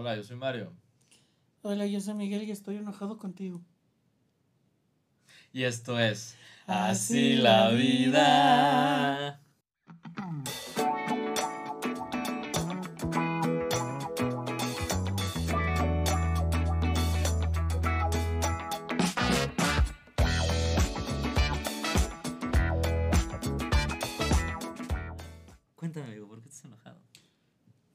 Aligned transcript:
Hola, 0.00 0.16
yo 0.16 0.22
soy 0.22 0.36
Mario. 0.36 0.72
Hola, 1.60 1.84
yo 1.84 2.00
soy 2.00 2.14
Miguel 2.14 2.44
y 2.44 2.50
estoy 2.50 2.76
enojado 2.76 3.18
contigo. 3.18 3.60
Y 5.52 5.64
esto 5.64 6.00
es 6.00 6.38
Así 6.66 7.36
la 7.36 7.68
vida. 7.72 9.42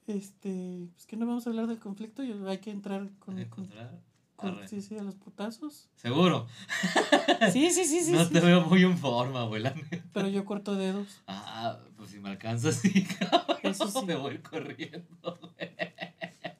Este, 0.07 0.87
pues 0.93 1.05
que 1.07 1.17
no 1.17 1.25
vamos 1.25 1.47
a 1.47 1.49
hablar 1.49 1.67
del 1.67 1.79
conflicto, 1.79 2.23
y 2.23 2.31
hay 2.47 2.57
que 2.59 2.69
entrar 2.71 3.09
con, 3.19 3.37
¿Hay 3.37 3.45
que 3.45 3.49
con, 3.49 3.63
encontrar? 3.65 3.99
con- 4.35 4.49
Arre. 4.57 4.67
sí, 4.67 4.81
sí, 4.81 4.97
a 4.97 5.03
los 5.03 5.15
putazos. 5.15 5.89
Seguro. 5.95 6.47
Sí, 7.51 7.69
sí, 7.71 7.85
sí, 7.85 8.01
sí. 8.01 8.11
no 8.11 8.23
sí, 8.25 8.33
te 8.33 8.39
sí. 8.39 8.45
veo 8.45 8.61
muy 8.61 8.83
en 8.83 8.97
forma, 8.97 9.41
abuela. 9.41 9.73
Pero 10.13 10.27
yo 10.29 10.45
corto 10.45 10.75
dedos. 10.75 11.21
Ah, 11.27 11.79
pues 11.97 12.11
si 12.11 12.19
me 12.19 12.29
alcanzas, 12.29 12.75
sí, 12.81 13.03
cabrón. 13.03 13.57
Eso 13.63 13.87
sí. 13.89 14.05
Me 14.05 14.15
voy 14.15 14.37
corriendo. 14.39 15.39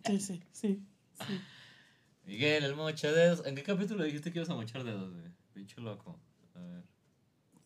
Sí, 0.06 0.20
sí, 0.20 0.44
sí. 0.52 0.82
sí. 1.28 1.40
Miguel, 2.26 2.64
el 2.66 2.76
mocha 2.76 3.12
dedos. 3.12 3.46
¿En 3.46 3.56
qué 3.56 3.64
capítulo 3.64 4.04
dijiste 4.04 4.32
que 4.32 4.40
ibas 4.40 4.50
a 4.50 4.56
mochar 4.56 4.84
dedos, 4.84 5.14
güey? 5.14 5.26
Pinche 5.54 5.80
loco. 5.82 6.20
A 6.56 6.60
ver. 6.60 6.84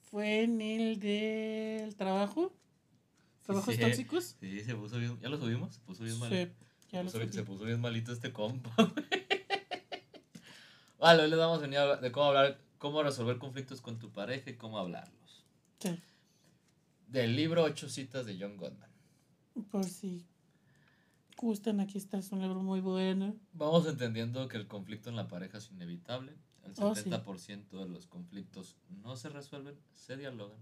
Fue 0.03 0.43
en 0.43 0.61
el 0.61 0.99
del 0.99 1.95
trabajo. 1.95 2.53
¿Trabajos 3.49 3.75
Sí. 3.75 3.81
tóxicos? 3.81 4.35
Sí, 4.39 4.59
se 4.63 4.75
puso 4.75 4.97
bien. 4.99 5.19
¿Ya 5.21 5.29
lo 5.29 5.37
subimos? 5.37 5.73
Se 5.75 5.81
puso 5.81 6.03
bien 6.03 6.15
Sí, 6.15 6.21
malito. 6.21 6.65
ya 6.91 7.03
lo 7.03 7.09
se, 7.09 7.17
puso, 7.17 7.25
subí. 7.31 7.33
se 7.37 7.43
puso 7.43 7.63
bien 7.65 7.81
malito 7.81 8.11
este 8.13 8.31
compa, 8.31 8.71
güey. 8.77 9.05
Vale, 10.99 11.23
hoy 11.23 11.29
les 11.29 11.39
vamos 11.39 11.59
a 11.59 11.61
venir 11.61 11.79
a 11.79 11.83
hablar 11.83 12.01
de 12.01 12.11
cómo 12.11 12.25
hablar, 12.27 12.59
cómo 12.77 13.01
resolver 13.03 13.37
conflictos 13.37 13.81
con 13.81 13.99
tu 13.99 14.11
pareja 14.11 14.49
y 14.49 14.55
cómo 14.57 14.77
hablarlos. 14.77 15.45
Sí, 15.79 15.97
Del 17.07 17.35
libro 17.35 17.63
Ocho 17.63 17.89
citas 17.89 18.25
de 18.25 18.37
John 18.39 18.57
Gottman. 18.57 18.89
por 19.71 19.85
si 19.85 20.25
gustan, 21.37 21.79
aquí 21.79 21.97
está, 21.97 22.17
es 22.19 22.31
un 22.31 22.41
libro 22.41 22.61
muy 22.61 22.81
bueno. 22.81 23.35
Vamos 23.53 23.87
entendiendo 23.87 24.47
que 24.47 24.57
el 24.57 24.67
conflicto 24.67 25.09
en 25.09 25.15
la 25.15 25.27
pareja 25.27 25.57
es 25.57 25.71
inevitable. 25.71 26.33
El 26.65 26.73
Oh, 26.77 26.93
sí. 26.93 27.09
70% 27.09 27.79
de 27.79 27.87
los 27.89 28.05
conflictos 28.05 28.75
no 28.89 29.15
se 29.15 29.29
resuelven, 29.29 29.75
se 29.95 30.17
dialogan. 30.17 30.59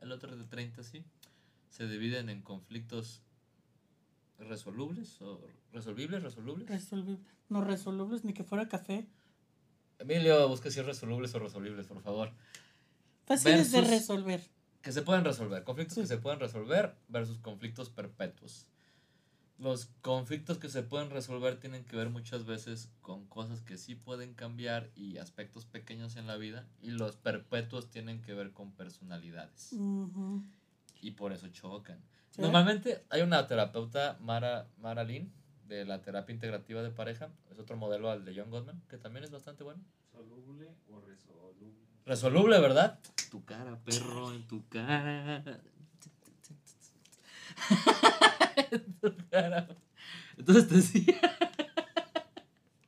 El 0.00 0.10
otro 0.12 0.36
de 0.36 0.44
30 0.44 0.82
sí. 0.82 1.04
Se 1.70 1.86
dividen 1.88 2.28
en 2.28 2.42
conflictos 2.42 3.22
resolubles 4.38 5.20
o 5.22 5.40
resolvibles, 5.72 6.22
resolubles. 6.22 6.68
Resolvible. 6.68 7.24
No 7.48 7.62
resolubles, 7.64 8.24
ni 8.24 8.32
que 8.32 8.44
fuera 8.44 8.68
café. 8.68 9.08
Emilio, 9.98 10.48
busca 10.48 10.70
si 10.70 10.80
es 10.80 10.86
resolubles 10.86 11.34
o 11.34 11.38
resolubles, 11.38 11.86
por 11.86 12.00
favor. 12.02 12.32
Fáciles 13.26 13.70
de 13.72 13.82
resolver. 13.82 14.40
Que 14.82 14.92
se 14.92 15.02
pueden 15.02 15.24
resolver, 15.24 15.62
conflictos 15.62 15.94
Sí. 15.96 16.00
que 16.00 16.06
se 16.06 16.18
pueden 16.18 16.40
resolver 16.40 16.96
versus 17.08 17.38
conflictos 17.38 17.90
perpetuos. 17.90 18.66
Los 19.58 19.90
conflictos 20.00 20.56
que 20.56 20.70
se 20.70 20.82
pueden 20.82 21.10
resolver 21.10 21.60
tienen 21.60 21.84
que 21.84 21.94
ver 21.94 22.08
muchas 22.08 22.46
veces 22.46 22.90
con 23.02 23.26
cosas 23.26 23.60
que 23.60 23.76
sí 23.76 23.94
pueden 23.94 24.32
cambiar 24.32 24.90
y 24.96 25.18
aspectos 25.18 25.66
pequeños 25.66 26.16
en 26.16 26.26
la 26.26 26.36
vida. 26.38 26.66
Y 26.80 26.92
los 26.92 27.16
perpetuos 27.16 27.90
tienen 27.90 28.22
que 28.22 28.32
ver 28.32 28.52
con 28.52 28.72
personalidades. 28.72 29.74
Ujú. 29.74 30.42
Y 31.00 31.12
por 31.12 31.32
eso 31.32 31.48
chocan. 31.48 32.02
Sí. 32.30 32.42
Normalmente 32.42 33.04
hay 33.10 33.22
una 33.22 33.46
terapeuta, 33.46 34.16
Mara, 34.20 34.68
Mara 34.78 35.04
Lynn, 35.04 35.32
de 35.66 35.84
la 35.84 36.02
terapia 36.02 36.32
integrativa 36.32 36.82
de 36.82 36.90
pareja. 36.90 37.30
Es 37.50 37.58
otro 37.58 37.76
modelo 37.76 38.10
al 38.10 38.24
de 38.24 38.34
John 38.36 38.50
Gottman, 38.50 38.82
que 38.88 38.98
también 38.98 39.24
es 39.24 39.30
bastante 39.30 39.64
bueno. 39.64 39.82
¿Soluble 40.12 40.68
o 40.88 41.00
resoluble? 41.00 41.72
Resoluble, 42.04 42.58
¿verdad? 42.58 42.98
Tu 43.30 43.44
cara, 43.44 43.78
perro, 43.84 44.32
en 44.32 44.46
tu 44.48 44.66
cara. 44.68 45.44
en 48.70 48.94
tu 49.00 49.16
cara. 49.30 49.68
Entonces 50.36 50.68
te 50.68 50.74
decía. 50.74 51.20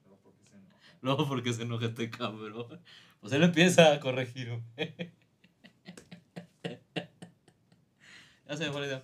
Luego, 0.04 0.18
¿por 0.22 0.32
qué 0.34 0.44
se 0.44 0.56
enoja? 0.56 0.76
Luego, 1.00 1.28
porque 1.28 1.52
se 1.52 1.62
enoja 1.62 1.86
este 1.86 2.10
cabrón? 2.10 2.80
Pues 3.20 3.32
él 3.32 3.42
empieza 3.44 3.92
a 3.92 4.00
corregir. 4.00 4.60
Ya 8.52 8.56
se 8.58 8.66
me 8.66 8.72
fue 8.72 8.80
la 8.82 8.86
idea. 8.86 9.02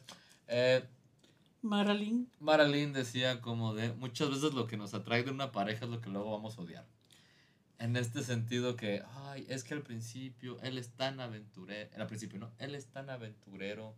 Eh, 0.48 0.84
Marilyn. 1.62 2.30
Marilyn 2.40 2.92
decía 2.92 3.40
como 3.40 3.74
de 3.74 3.92
muchas 3.92 4.30
veces 4.30 4.54
lo 4.54 4.66
que 4.66 4.76
nos 4.76 4.94
atrae 4.94 5.22
de 5.24 5.30
una 5.30 5.50
pareja 5.52 5.84
es 5.86 5.90
lo 5.90 6.00
que 6.00 6.10
luego 6.10 6.30
vamos 6.30 6.56
a 6.58 6.62
odiar. 6.62 6.86
En 7.78 7.96
este 7.96 8.22
sentido 8.22 8.76
que, 8.76 9.02
ay, 9.24 9.46
es 9.48 9.64
que 9.64 9.74
al 9.74 9.82
principio 9.82 10.58
él 10.62 10.78
es 10.78 10.90
tan 10.90 11.20
aventurero, 11.20 11.90
al 11.96 12.06
principio 12.06 12.38
no, 12.38 12.50
él 12.58 12.74
es 12.74 12.86
tan 12.86 13.08
aventurero, 13.10 13.94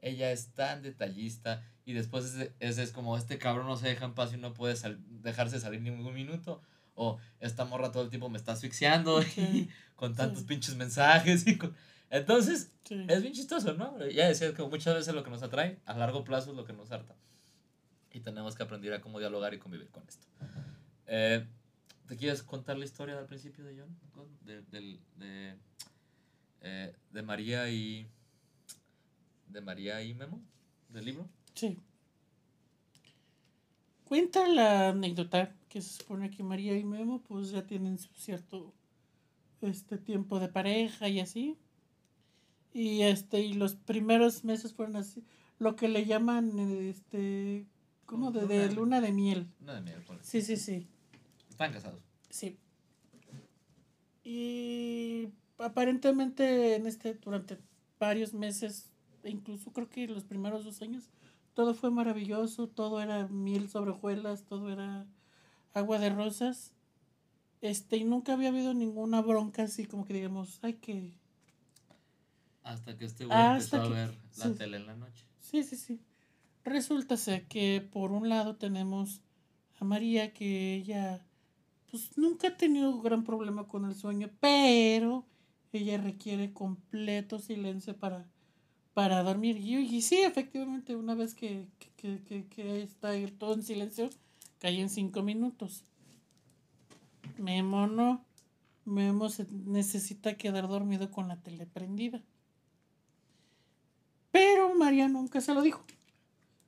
ella 0.00 0.32
es 0.32 0.48
tan 0.54 0.82
detallista 0.82 1.62
y 1.84 1.92
después 1.92 2.34
ese 2.60 2.82
es 2.82 2.92
como 2.92 3.16
este 3.18 3.36
cabrón 3.38 3.66
no 3.66 3.76
se 3.76 3.88
deja 3.88 4.06
en 4.06 4.14
paz 4.14 4.32
y 4.32 4.38
no 4.38 4.54
puede 4.54 4.76
sal- 4.76 4.98
dejarse 5.22 5.60
salir 5.60 5.80
ningún 5.82 6.14
minuto. 6.14 6.62
O 6.94 7.18
esta 7.40 7.64
morra 7.64 7.92
todo 7.92 8.02
el 8.02 8.10
tiempo 8.10 8.28
me 8.28 8.36
está 8.36 8.52
asfixiando 8.52 9.22
Sí. 9.22 9.40
y 9.40 9.70
con 9.96 10.14
tantos 10.14 10.40
Sí. 10.40 10.46
pinches 10.46 10.76
mensajes. 10.76 11.46
Y 11.46 11.56
con- 11.56 11.74
Entonces, 12.10 12.72
Sí. 12.84 13.06
es 13.08 13.22
bien 13.22 13.32
chistoso, 13.34 13.72
¿no? 13.74 14.04
Ya 14.08 14.26
decía 14.28 14.52
que 14.52 14.62
muchas 14.64 14.94
veces 14.94 15.14
lo 15.14 15.22
que 15.22 15.30
nos 15.30 15.42
atrae 15.42 15.78
a 15.86 15.94
largo 15.96 16.24
plazo 16.24 16.50
es 16.50 16.56
lo 16.56 16.64
que 16.64 16.72
nos 16.72 16.90
harta. 16.90 17.14
Y 18.12 18.20
tenemos 18.20 18.56
que 18.56 18.64
aprender 18.64 18.92
a 18.92 19.00
cómo 19.00 19.20
dialogar 19.20 19.54
y 19.54 19.58
convivir 19.58 19.88
con 19.90 20.02
esto. 20.08 20.26
Eh, 21.06 21.46
¿Te 22.08 22.16
quieres 22.16 22.42
contar 22.42 22.76
la 22.76 22.84
historia 22.84 23.14
del 23.16 23.26
principio 23.26 23.64
de 23.64 23.78
John? 23.80 23.96
De, 24.44 24.62
del- 24.62 25.00
de, 25.16 25.54
eh, 26.62 26.92
de 27.12 27.22
María 27.22 27.70
y. 27.70 28.08
de 29.46 29.60
María 29.60 30.02
y 30.02 30.12
Memo? 30.14 30.40
¿Del 30.88 31.04
libro? 31.04 31.28
Sí. 31.54 31.78
Cuenta 34.04 34.48
la 34.48 34.88
anécdota 34.88 35.54
que 35.68 35.80
se 35.80 35.98
supone 36.02 36.30
que 36.30 36.42
María 36.42 36.76
y 36.76 36.84
Memo 36.84 37.22
pues 37.22 37.50
ya 37.50 37.64
tienen 37.66 37.96
cierto 37.98 38.72
este 39.60 39.98
tiempo 39.98 40.40
de 40.40 40.48
pareja 40.48 41.08
y 41.08 41.20
así. 41.20 41.56
Y 42.72 43.02
este 43.02 43.40
y 43.40 43.54
los 43.54 43.74
primeros 43.74 44.44
meses 44.44 44.72
fueron 44.72 44.96
así, 44.96 45.24
lo 45.58 45.76
que 45.76 45.88
le 45.88 46.04
llaman 46.06 46.58
este 46.58 47.66
como 48.06 48.32
de, 48.32 48.46
de 48.46 48.72
Luna. 48.72 49.00
de 49.00 49.12
miel. 49.12 49.46
De 49.60 49.80
miércoles. 49.80 50.22
Sí, 50.24 50.42
sí, 50.42 50.56
sí. 50.56 50.88
Están 51.48 51.72
casados. 51.72 52.02
Sí. 52.28 52.58
Y 54.24 55.28
aparentemente 55.58 56.74
en 56.74 56.86
este, 56.86 57.14
durante 57.14 57.58
varios 57.98 58.34
meses, 58.34 58.90
incluso 59.24 59.72
creo 59.72 59.88
que 59.88 60.08
los 60.08 60.24
primeros 60.24 60.64
dos 60.64 60.82
años, 60.82 61.10
todo 61.54 61.74
fue 61.74 61.90
maravilloso, 61.90 62.68
todo 62.68 63.00
era 63.00 63.28
miel 63.28 63.68
sobre 63.68 63.90
hojuelas, 63.90 64.44
todo 64.44 64.70
era 64.72 65.06
agua 65.74 65.98
de 65.98 66.10
rosas. 66.10 66.72
Este, 67.60 67.98
y 67.98 68.04
nunca 68.04 68.32
había 68.32 68.48
habido 68.48 68.72
ninguna 68.72 69.20
bronca 69.20 69.64
así 69.64 69.84
como 69.84 70.04
que 70.04 70.14
digamos, 70.14 70.58
ay 70.62 70.74
que. 70.74 71.19
Hasta 72.62 72.96
que 72.96 73.04
este 73.06 73.24
güey 73.24 73.38
empezó 73.38 73.76
a 73.80 73.82
que- 73.84 73.88
ver 73.88 74.18
la 74.38 74.44
sí. 74.46 74.54
tele 74.54 74.76
en 74.76 74.86
la 74.86 74.96
noche. 74.96 75.24
Sí, 75.38 75.62
sí, 75.62 75.76
sí. 75.76 76.00
Resulta 76.64 77.16
ser 77.16 77.46
que 77.48 77.80
por 77.80 78.12
un 78.12 78.28
lado 78.28 78.56
tenemos 78.56 79.22
a 79.78 79.84
María 79.84 80.32
que 80.34 80.74
ella 80.74 81.24
pues 81.90 82.16
nunca 82.16 82.48
ha 82.48 82.56
tenido 82.56 83.00
gran 83.00 83.24
problema 83.24 83.66
con 83.66 83.84
el 83.84 83.94
sueño, 83.96 84.30
pero 84.40 85.26
ella 85.72 85.96
requiere 85.98 86.52
completo 86.52 87.38
silencio 87.40 87.96
para, 87.96 88.28
para 88.94 89.22
dormir. 89.24 89.56
Y, 89.56 89.76
y 89.78 90.02
sí, 90.02 90.18
efectivamente, 90.18 90.94
una 90.94 91.14
vez 91.14 91.34
que, 91.34 91.66
que, 91.96 92.22
que, 92.22 92.46
que 92.46 92.82
está 92.82 93.10
todo 93.38 93.54
en 93.54 93.62
silencio, 93.64 94.10
cae 94.60 94.80
en 94.80 94.90
cinco 94.90 95.22
minutos. 95.22 95.84
Memo 97.38 97.86
no. 97.86 98.24
Memo 98.84 99.28
se 99.28 99.46
necesita 99.50 100.36
quedar 100.36 100.68
dormido 100.68 101.10
con 101.10 101.28
la 101.28 101.36
tele 101.36 101.66
prendida. 101.66 102.22
Pero 104.60 104.74
María 104.74 105.08
nunca 105.08 105.40
se 105.40 105.54
lo 105.54 105.62
dijo. 105.62 105.82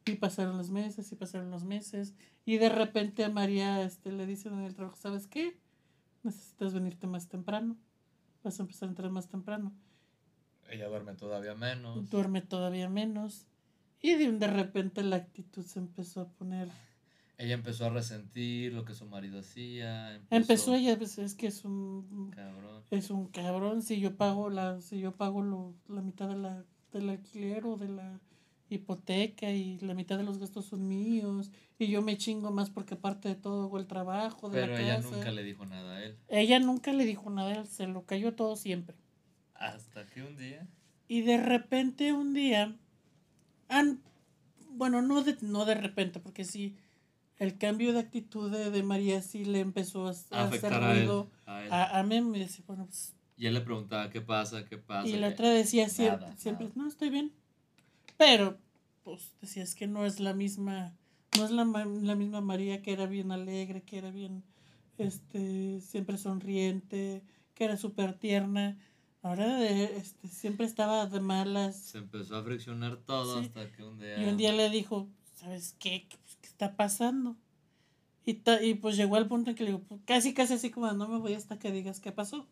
Y 0.07 0.15
pasaron 0.15 0.57
los 0.57 0.71
meses 0.71 1.13
y 1.13 1.15
pasaron 1.15 1.51
los 1.51 1.65
meses. 1.65 2.15
Y 2.47 2.57
de 2.57 2.71
repente 2.71 3.23
a 3.23 3.29
María 3.29 3.83
este, 3.83 4.11
le 4.13 4.25
dicen 4.25 4.55
en 4.55 4.61
el 4.61 4.75
trabajo, 4.75 4.97
¿sabes 4.97 5.27
qué? 5.27 5.59
Necesitas 6.23 6.73
venirte 6.73 7.07
más 7.07 7.29
temprano. 7.29 7.77
Vas 8.43 8.59
a 8.59 8.63
empezar 8.63 8.89
a 8.89 8.93
entrar 8.93 9.11
más 9.11 9.29
temprano. 9.29 9.73
Ella 10.71 10.89
duerme 10.89 11.13
todavía 11.13 11.55
menos. 11.55 12.09
Duerme 12.09 12.41
todavía 12.41 12.89
menos. 12.89 13.47
Y 14.01 14.15
de, 14.15 14.33
de 14.33 14.47
repente 14.47 15.03
la 15.03 15.17
actitud 15.17 15.63
se 15.63 15.79
empezó 15.79 16.23
a 16.23 16.29
poner. 16.31 16.71
Ella 17.37 17.55
empezó 17.55 17.85
a 17.85 17.91
resentir 17.91 18.73
lo 18.73 18.87
que 18.87 18.95
su 18.95 19.05
marido 19.05 19.41
hacía. 19.41 20.19
Empezó 20.31 20.75
ella, 20.75 20.97
pues, 20.97 21.19
es 21.19 21.35
que 21.35 21.49
es 21.49 21.65
un 21.67 22.33
Cabrón. 22.35 22.85
es 22.91 23.11
un 23.11 23.27
cabrón 23.27 23.83
si 23.83 24.01
yo 24.01 24.17
pago 24.17 24.49
la 24.49 24.81
si 24.81 24.99
yo 25.01 25.13
pago 25.13 25.43
lo, 25.43 25.75
la 25.89 26.03
mitad 26.03 26.29
de 26.29 26.37
la 26.37 26.65
del 26.93 27.09
alquiler 27.11 27.65
o 27.67 27.77
de 27.77 27.89
la 27.89 28.21
hipoteca 28.69 29.51
y 29.51 29.79
la 29.81 29.93
mitad 29.95 30.17
de 30.17 30.25
los 30.25 30.39
gastos 30.39 30.65
son 30.67 30.89
míos 30.89 31.51
y 31.79 31.89
yo 31.89 32.01
me 32.01 32.17
chingo 32.17 32.51
más 32.51 32.71
porque 32.71 32.95
aparte 32.95 33.29
de 33.29 33.35
todo 33.35 33.65
hago 33.65 33.79
el 33.79 33.87
trabajo 33.87 34.49
de 34.49 34.61
Pero 34.61 34.73
la 34.75 34.81
ella 34.81 34.97
casa. 34.97 35.11
nunca 35.11 35.31
le 35.31 35.43
dijo 35.43 35.67
nada 35.67 35.97
a 35.97 36.05
él. 36.05 36.17
Ella 36.29 36.59
nunca 36.59 36.93
le 36.93 37.05
dijo 37.05 37.29
nada, 37.29 37.53
él 37.55 37.67
se 37.67 37.87
lo 37.87 38.05
cayó 38.07 38.35
todo 38.35 38.57
siempre. 38.57 38.97
Hasta 39.55 40.07
que 40.09 40.23
un 40.23 40.37
día. 40.37 40.67
Y 41.09 41.21
de 41.23 41.37
repente 41.37 42.13
un 42.15 42.33
día, 42.33 42.75
an- 43.69 44.01
bueno, 44.71 45.03
no 45.03 45.23
de, 45.23 45.37
no 45.43 45.65
de 45.67 45.75
repente, 45.75 46.19
porque 46.21 46.45
sí, 46.45 46.75
el 47.39 47.59
cambio 47.59 47.93
de 47.93 47.99
actitud 48.01 48.51
de, 48.51 48.71
de 48.71 48.83
María 48.83 49.21
sí 49.21 49.45
le 49.45 49.61
empezó 49.61 50.07
a, 50.09 50.15
a 50.31 50.45
hacer 50.49 50.73
a 50.73 50.93
él. 50.93 50.99
ruido 51.01 51.31
a 51.45 51.63
él. 51.65 51.73
a, 51.73 51.99
a 51.99 52.03
mí. 52.05 52.21
Me 52.23 52.39
decía, 52.39 52.65
bueno, 52.67 52.87
pues, 52.87 53.15
Y 53.43 53.47
él 53.49 53.55
le 53.55 53.61
preguntaba, 53.61 54.09
¿qué 54.09 54.21
pasa? 54.21 54.65
¿Qué 54.67 54.79
pasa? 54.79 55.09
y 55.09 55.15
la 55.17 55.27
¿Qué- 55.29 55.35
otra 55.35 55.51
decía 55.51 55.89
siempre, 55.89 56.27
Nada, 56.27 56.37
siempre 56.37 56.67
nada. 56.67 56.77
no, 56.81 56.87
estoy 56.87 57.11
bien. 57.11 57.33
Pero, 58.17 58.57
pues, 59.03 59.35
decía, 59.41 59.65
es 59.65 59.75
que 59.75 59.89
no 59.89 60.07
es 60.07 60.21
la 60.21 60.33
misma, 60.33 60.95
no 61.37 61.45
es 61.45 61.51
la, 61.51 61.65
la 61.65 62.15
misma 62.15 62.41
María 62.41 62.83
que 62.83 62.93
era 62.93 63.07
bien 63.07 63.33
alegre, 63.33 63.83
que 63.83 63.99
era 63.99 64.13
bien, 64.13 64.45
este, 64.97 65.81
siempre 65.81 66.19
sonriente, 66.19 67.25
que 67.55 67.65
era 67.65 67.77
súper 67.77 68.15
tierna. 68.17 68.79
Ahora, 69.23 69.57
de- 69.57 69.97
este, 69.97 70.29
siempre 70.29 70.65
estaba 70.67 71.07
de 71.07 71.19
malas. 71.19 71.77
Se 71.77 71.99
empezó 71.99 72.37
a 72.37 72.45
friccionar 72.45 72.97
todo 72.99 73.41
Sí. 73.41 73.47
hasta 73.47 73.73
que 73.73 73.83
un 73.83 73.99
día. 73.99 74.23
Y 74.23 74.29
un 74.29 74.37
día 74.37 74.53
le 74.53 74.71
dijo, 74.71 75.09
¿sabes 75.35 75.75
qué? 75.81 76.07
¿Qué, 76.09 76.17
pues, 76.23 76.37
qué 76.41 76.47
está 76.47 76.77
pasando? 76.77 77.37
Y, 78.25 78.35
ta- 78.35 78.63
y 78.63 78.75
pues 78.75 78.97
llegó 78.97 79.17
al 79.17 79.27
punto 79.27 79.51
en 79.51 79.57
que 79.57 79.65
le 79.65 79.71
digo, 79.71 79.83
pues, 79.89 80.01
casi, 80.05 80.33
casi 80.33 80.55
así 80.55 80.71
como, 80.71 80.93
no 80.93 81.09
me 81.09 81.19
voy 81.19 81.35
hasta 81.35 81.59
que 81.59 81.73
digas 81.73 81.99
qué 81.99 82.13
pasó. 82.13 82.47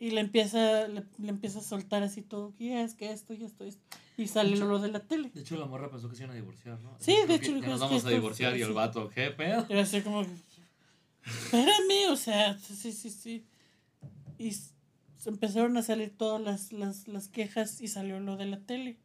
Y 0.00 0.10
le 0.12 0.20
empieza, 0.20 0.86
le, 0.88 1.04
le 1.18 1.28
empieza 1.28 1.58
a 1.58 1.62
soltar 1.62 2.02
así 2.04 2.22
todo, 2.22 2.54
y 2.58 2.70
es 2.70 2.94
que 2.94 3.10
esto 3.10 3.34
y 3.34 3.42
esto 3.44 3.64
y 3.64 3.68
esto. 3.68 3.82
Y 4.16 4.28
sale 4.28 4.56
lo 4.56 4.78
de 4.78 4.90
la 4.92 5.00
tele. 5.00 5.30
De 5.34 5.40
hecho, 5.40 5.56
la 5.56 5.66
morra 5.66 5.90
pensó 5.90 6.08
que 6.08 6.14
se 6.16 6.22
iban 6.22 6.32
a 6.32 6.38
divorciar, 6.38 6.80
¿no? 6.80 6.96
Sí, 7.00 7.12
Creo 7.14 7.26
de 7.26 7.26
que 7.26 7.34
hecho, 7.46 7.50
ya 7.52 7.56
dijo, 7.56 7.66
nos 7.66 7.74
"Es 7.74 7.80
que 7.80 7.86
vamos 7.88 8.04
a 8.04 8.10
divorciar 8.10 8.56
y 8.56 8.62
el 8.62 8.68
sí". 8.68 8.74
vato, 8.74 9.08
¿qué 9.10 9.30
pedo? 9.30 9.66
Era 9.68 9.82
así 9.82 10.00
como, 10.02 10.22
espérame, 11.24 12.10
o 12.10 12.16
sea, 12.16 12.58
sí, 12.58 12.92
sí, 12.92 13.10
sí. 13.10 13.44
Y 14.38 14.52
empezaron 15.26 15.76
a 15.76 15.82
salir 15.82 16.16
todas 16.16 16.40
las, 16.40 16.72
las, 16.72 17.08
las 17.08 17.28
quejas 17.28 17.80
y 17.80 17.88
salió 17.88 18.20
lo 18.20 18.36
de 18.36 18.46
la 18.46 18.60
tele. 18.60 18.98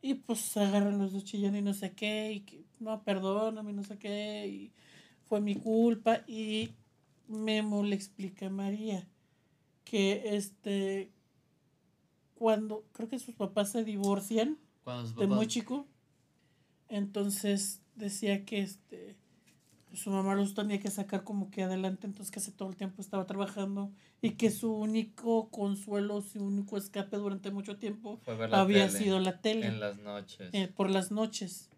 Y 0.00 0.14
pues 0.14 0.56
agarran 0.56 0.98
los 0.98 1.12
dos 1.12 1.24
chillando 1.24 1.58
y 1.58 1.62
no 1.62 1.74
sé 1.74 1.92
qué, 1.92 2.32
y 2.32 2.40
que, 2.40 2.64
no, 2.80 3.02
perdóname, 3.04 3.72
no 3.72 3.84
sé 3.84 3.98
qué, 3.98 4.46
y 4.48 4.72
fue 5.24 5.40
mi 5.40 5.54
culpa. 5.54 6.22
Y 6.26 6.70
Memo 7.28 7.82
le 7.84 7.94
explica 7.94 8.46
a 8.46 8.50
María 8.50 9.06
que 9.84 10.36
este, 10.36 11.10
cuando 12.34 12.84
creo 12.92 13.08
que 13.08 13.18
sus 13.18 13.34
papás 13.34 13.70
se 13.70 13.84
divorcian, 13.84 14.58
de 15.16 15.26
muy 15.26 15.46
chico. 15.46 15.86
Entonces 16.88 17.80
decía 17.94 18.44
que 18.44 18.60
este 18.60 19.16
su 19.94 20.10
mamá 20.10 20.34
los 20.34 20.54
tenía 20.54 20.80
que 20.80 20.90
sacar 20.90 21.22
como 21.22 21.50
que 21.50 21.62
adelante, 21.62 22.06
entonces 22.06 22.30
casi 22.30 22.50
todo 22.50 22.70
el 22.70 22.76
tiempo 22.76 23.02
estaba 23.02 23.26
trabajando 23.26 23.92
y 24.22 24.30
que 24.32 24.50
su 24.50 24.72
único 24.72 25.50
consuelo, 25.50 26.22
su 26.22 26.42
único 26.42 26.76
escape 26.76 27.16
durante 27.16 27.50
mucho 27.50 27.76
tiempo 27.76 28.20
había 28.26 28.86
tele 28.86 28.98
sido 28.98 29.18
la 29.20 29.40
tele 29.40 29.66
En 29.66 29.80
las 29.80 29.98
noches. 29.98 30.48
eh, 30.52 30.68
por 30.68 30.90
las 30.90 31.10
noches. 31.10 31.68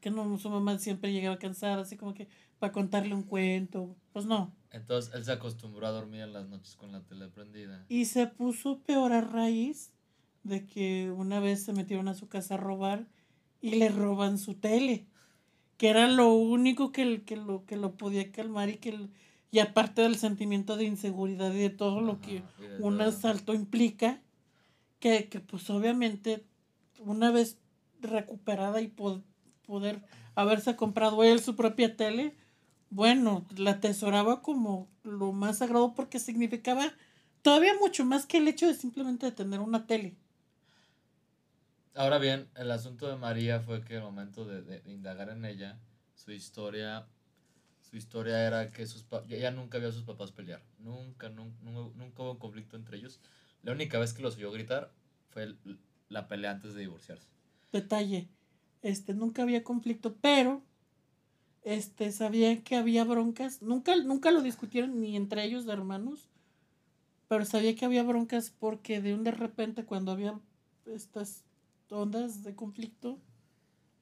Que 0.00 0.10
no, 0.10 0.38
su 0.38 0.50
mamá 0.50 0.78
siempre 0.78 1.12
llegaba 1.12 1.38
cansada, 1.38 1.80
así 1.82 1.96
como 1.96 2.14
que 2.14 2.28
para 2.58 2.72
contarle 2.72 3.14
un 3.14 3.22
cuento. 3.22 3.96
Pues 4.12 4.26
no. 4.26 4.52
Entonces 4.76 5.12
él 5.14 5.24
se 5.24 5.32
acostumbró 5.32 5.86
a 5.86 5.90
dormir 5.90 6.20
en 6.20 6.32
las 6.32 6.48
noches 6.48 6.76
con 6.76 6.92
la 6.92 7.00
tele 7.00 7.28
prendida. 7.28 7.84
Y 7.88 8.04
se 8.04 8.26
puso 8.26 8.80
peor 8.80 9.12
a 9.12 9.20
raíz 9.22 9.92
de 10.42 10.66
que 10.66 11.10
una 11.10 11.40
vez 11.40 11.64
se 11.64 11.72
metieron 11.72 12.08
a 12.08 12.14
su 12.14 12.28
casa 12.28 12.54
a 12.54 12.58
robar 12.58 13.06
y 13.60 13.76
le 13.76 13.88
roban 13.88 14.38
su 14.38 14.54
tele, 14.54 15.06
que 15.78 15.88
era 15.88 16.06
lo 16.08 16.32
único 16.32 16.92
que, 16.92 17.22
que, 17.24 17.36
lo, 17.36 17.64
que 17.64 17.76
lo 17.76 17.96
podía 17.96 18.30
calmar 18.30 18.68
y 18.68 18.76
que 18.76 19.08
y 19.50 19.58
aparte 19.60 20.02
del 20.02 20.16
sentimiento 20.16 20.76
de 20.76 20.84
inseguridad 20.84 21.52
y 21.54 21.58
de 21.58 21.70
todo 21.70 22.00
lo 22.00 22.20
que 22.20 22.42
un 22.78 22.98
todo. 22.98 23.08
asalto 23.08 23.54
implica, 23.54 24.20
que, 25.00 25.28
que 25.28 25.40
pues 25.40 25.68
obviamente 25.70 26.44
una 26.98 27.30
vez 27.30 27.58
recuperada 28.00 28.80
y 28.82 28.88
po- 28.88 29.22
poder 29.66 30.02
haberse 30.34 30.76
comprado 30.76 31.24
él 31.24 31.40
su 31.40 31.56
propia 31.56 31.96
tele, 31.96 32.36
bueno, 32.90 33.46
la 33.56 33.72
atesoraba 33.72 34.42
como 34.42 34.88
lo 35.04 35.32
más 35.32 35.58
sagrado 35.58 35.94
porque 35.94 36.18
significaba 36.20 36.92
todavía 37.42 37.74
mucho 37.80 38.04
más 38.04 38.26
que 38.26 38.38
el 38.38 38.48
hecho 38.48 38.66
de 38.66 38.74
simplemente 38.74 39.26
de 39.26 39.32
tener 39.32 39.60
una 39.60 39.86
tele. 39.86 40.16
Ahora 41.94 42.18
bien, 42.18 42.48
el 42.54 42.70
asunto 42.70 43.08
de 43.08 43.16
María 43.16 43.60
fue 43.60 43.82
que 43.82 43.96
al 43.96 44.02
momento 44.02 44.44
de, 44.44 44.62
de- 44.62 44.80
de 44.82 44.92
indagar 44.92 45.30
en 45.30 45.44
ella, 45.44 45.80
su 46.14 46.30
historia, 46.32 47.08
su 47.80 47.96
historia 47.96 48.46
era 48.46 48.70
que 48.72 48.86
sus 48.86 49.06
ella 49.28 49.50
nunca 49.50 49.78
vio 49.78 49.88
a 49.88 49.92
sus 49.92 50.04
papás 50.04 50.32
pelear. 50.32 50.62
Nunca, 50.78 51.28
nunca, 51.30 51.56
nunca 51.64 52.22
hubo 52.22 52.32
un 52.32 52.38
conflicto 52.38 52.76
entre 52.76 52.98
ellos. 52.98 53.20
La 53.62 53.72
única 53.72 53.98
vez 53.98 54.12
que 54.14 54.22
los 54.22 54.36
oyó 54.36 54.52
gritar 54.52 54.92
fue 55.30 55.44
el- 55.44 55.80
la 56.08 56.28
pelea 56.28 56.52
antes 56.52 56.74
de 56.74 56.82
divorciarse. 56.82 57.28
Detalle, 57.72 58.28
este, 58.82 59.14
nunca 59.14 59.42
había 59.42 59.62
conflicto, 59.64 60.16
pero 60.20 60.62
este, 61.66 62.12
sabían 62.12 62.62
que 62.62 62.76
había 62.76 63.02
broncas, 63.02 63.60
nunca, 63.60 63.96
nunca 63.96 64.30
lo 64.30 64.40
discutieron 64.40 65.00
ni 65.00 65.16
entre 65.16 65.42
ellos 65.44 65.66
de 65.66 65.72
hermanos, 65.72 66.28
pero 67.26 67.44
sabía 67.44 67.74
que 67.74 67.84
había 67.84 68.04
broncas 68.04 68.52
porque 68.56 69.00
de 69.02 69.12
un 69.14 69.24
de 69.24 69.32
repente 69.32 69.84
cuando 69.84 70.12
había 70.12 70.38
estas 70.86 71.42
ondas 71.90 72.44
de 72.44 72.54
conflicto, 72.54 73.18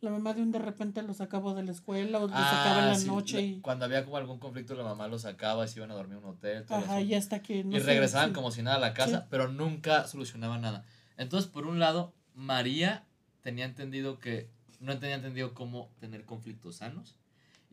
la 0.03 0.11
mamá 0.11 0.35
de 0.35 0.43
un 0.43 0.53
de 0.53 0.59
repente 0.59 1.01
los 1.01 1.17
sacaba 1.17 1.55
de 1.55 1.63
la 1.63 1.73
escuela 1.73 2.19
o 2.19 2.29
los 2.29 2.33
sacaba 2.33 2.81
en 2.81 2.87
la 2.89 2.93
Ah, 2.93 2.97
sí, 2.97 3.07
noche 3.07 3.41
y, 3.41 3.61
Cuando 3.63 3.87
había 3.87 4.05
como 4.05 4.19
algún 4.19 4.39
conflicto, 4.39 4.75
la 4.75 4.85
mamá 4.85 5.09
los 5.09 5.23
sacaba 5.23 5.65
y 5.65 5.69
se 5.69 5.79
iban 5.79 5.91
a 5.91 5.95
dormir 5.95 6.17
a 6.17 6.19
un 6.19 6.27
hotel. 6.27 6.67
todo 6.67 6.77
ajá, 6.77 6.97
asunto. 6.97 7.05
y 7.11 7.15
hasta 7.15 7.41
que 7.41 7.65
no 7.65 7.75
y 7.75 7.81
regresaban 7.81 8.29
sí. 8.29 8.35
como 8.35 8.51
si 8.51 8.61
nada 8.63 8.77
a 8.77 8.81
la 8.81 8.93
casa, 8.93 9.21
Sí. 9.23 9.27
pero 9.31 9.49
nunca 9.49 10.07
solucionaban 10.07 10.61
nada. 10.61 10.85
Entonces, 11.17 11.51
por 11.51 11.67
un 11.67 11.79
lado, 11.79 12.13
María 12.35 13.05
tenía 13.41 13.65
entendido 13.65 14.19
que 14.19 14.51
no 14.81 14.99
tenía 14.99 15.15
entendido 15.17 15.55
cómo 15.55 15.89
tener 15.99 16.27
conflictos 16.27 16.77
sanos 16.77 17.17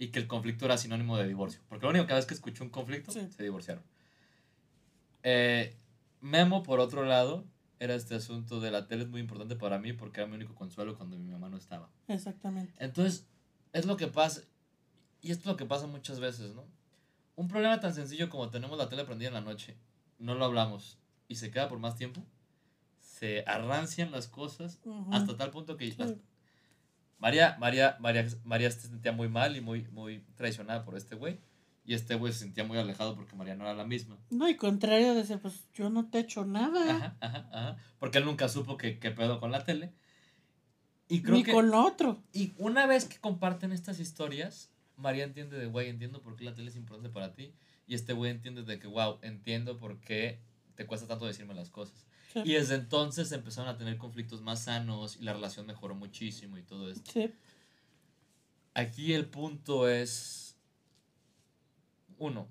y 0.01 0.07
que 0.07 0.18
el 0.18 0.25
conflicto 0.27 0.65
era 0.65 0.77
sinónimo 0.80 1.15
de 1.15 1.27
divorcio. 1.27 1.62
Porque 1.69 1.86
la 1.86 1.92
única 1.92 2.15
vez 2.15 2.25
que 2.25 2.33
escuchó 2.33 2.63
un 2.63 2.71
conflicto, 2.71 3.12
Sí. 3.12 3.27
se 3.30 3.44
divorciaron. 3.44 3.83
Eh, 5.21 5.77
Memo, 6.21 6.63
por 6.63 6.80
otro 6.80 7.06
lado, 7.06 7.45
era 7.80 7.94
este 7.94 8.15
asunto 8.15 8.59
de 8.59 8.71
la 8.71 8.88
tele 8.88 9.03
es 9.03 9.09
muy 9.09 9.21
importante 9.21 9.56
para 9.56 9.77
mí 9.77 9.94
porque 9.94 10.19
era 10.21 10.27
mi 10.27 10.36
único 10.36 10.56
consuelo 10.56 10.98
cuando 10.98 11.18
mi 11.19 11.30
mamá 11.31 11.50
no 11.50 11.57
estaba. 11.57 11.88
Exactamente. 12.07 12.74
Entonces, 12.80 13.27
es 13.74 13.86
lo 13.86 13.95
que 13.95 14.07
pasa, 14.07 14.42
y 15.21 15.30
esto 15.31 15.42
es 15.42 15.45
lo 15.48 15.56
que 15.57 15.65
pasa 15.65 15.86
muchas 15.86 16.19
veces, 16.19 16.56
¿no? 16.56 16.65
Un 17.35 17.47
problema 17.47 17.80
tan 17.80 17.94
sencillo 17.94 18.28
como 18.30 18.49
tenemos 18.49 18.75
la 18.80 18.90
tele 18.90 19.04
prendida 19.06 19.28
en 19.28 19.35
la 19.35 19.42
noche, 19.42 19.78
no 20.18 20.33
lo 20.33 20.45
hablamos, 20.45 20.97
y 21.28 21.35
se 21.35 21.52
queda 21.52 21.68
por 21.69 21.78
más 21.78 21.95
tiempo, 21.95 22.23
se 22.99 23.44
arrancian 23.45 24.11
las 24.11 24.28
cosas 24.28 24.80
Ujú. 24.83 25.14
hasta 25.14 25.37
tal 25.37 25.52
punto 25.52 25.78
que 25.78 25.85
Sí. 25.92 25.95
hasta- 25.99 26.18
María, 27.21 27.56
María, 27.59 27.97
María, 27.99 28.28
María 28.44 28.71
se 28.71 28.87
sentía 28.87 29.11
muy 29.11 29.30
mal 29.30 29.56
y 29.56 29.61
muy, 29.61 29.83
muy 29.92 30.25
traicionada 30.35 30.83
por 30.83 30.97
este 30.97 31.16
güey, 31.16 31.40
y 31.85 31.94
este 31.94 32.16
güey 32.16 32.33
se 32.33 32.40
sentía 32.40 32.63
muy 32.63 32.80
alejado 32.80 33.16
porque 33.16 33.35
María 33.35 33.56
no 33.56 33.63
era 33.63 33.75
la 33.75 33.85
misma. 33.85 34.18
No, 34.31 34.49
y 34.49 34.56
contrario, 34.56 35.13
decir, 35.13 35.37
pues 35.40 35.68
yo 35.73 35.92
no 35.92 36.09
te 36.09 36.18
he 36.18 36.21
hecho 36.21 36.45
nada, 36.45 36.81
Ajá, 36.83 37.18
ajá, 37.21 37.49
ajá, 37.54 37.78
porque 37.99 38.18
él 38.18 38.25
nunca 38.25 38.49
supo 38.49 38.75
que, 38.75 38.97
qué 38.97 39.11
pedo 39.11 39.40
con 39.40 39.51
la 39.51 39.63
tele. 39.63 39.94
Y 41.07 41.21
creo 41.21 41.35
ni 41.35 41.44
que... 41.44 41.51
con 41.51 41.69
lo 41.69 41.85
otro. 41.85 42.23
Y 42.33 42.54
una 42.57 42.87
vez 42.87 43.06
que 43.06 43.19
comparten 43.19 43.71
estas 43.71 43.99
historias, 43.99 44.71
María 44.95 45.23
entiende 45.23 45.59
de, 45.59 45.68
güey, 45.68 45.90
entiendo 45.90 46.23
por 46.23 46.35
qué 46.35 46.45
la 46.45 46.56
tele 46.56 46.69
es 46.69 46.75
importante 46.75 47.09
para 47.09 47.33
ti. 47.33 47.54
Y 47.85 47.94
este 47.94 48.13
güey 48.13 48.31
entiende 48.31 48.63
de 48.63 48.80
que, 48.80 48.87
wow, 48.87 49.19
entiendo 49.21 49.78
por 49.78 49.99
qué 49.99 50.42
te 50.75 50.87
cuesta 50.87 51.07
tanto 51.07 51.25
decirme 51.28 51.54
las 51.54 51.69
cosas. 51.69 52.06
Sí. 52.33 52.40
Y 52.45 52.54
desde 52.54 52.76
entonces 52.76 53.31
empezaron 53.31 53.69
a 53.69 53.78
tener 53.78 53.97
conflictos 53.97 54.42
más 54.42 54.64
sanos 54.64 55.18
y 55.19 55.23
la 55.23 55.33
relación 55.33 55.66
mejoró 55.66 55.95
muchísimo 55.95 56.57
y 56.57 56.64
todo 56.64 56.90
esto. 56.90 57.11
Sí. 57.11 57.33
Aquí 58.73 59.14
el 59.14 59.26
punto 59.26 59.90
es, 59.90 60.56
uno, 62.18 62.47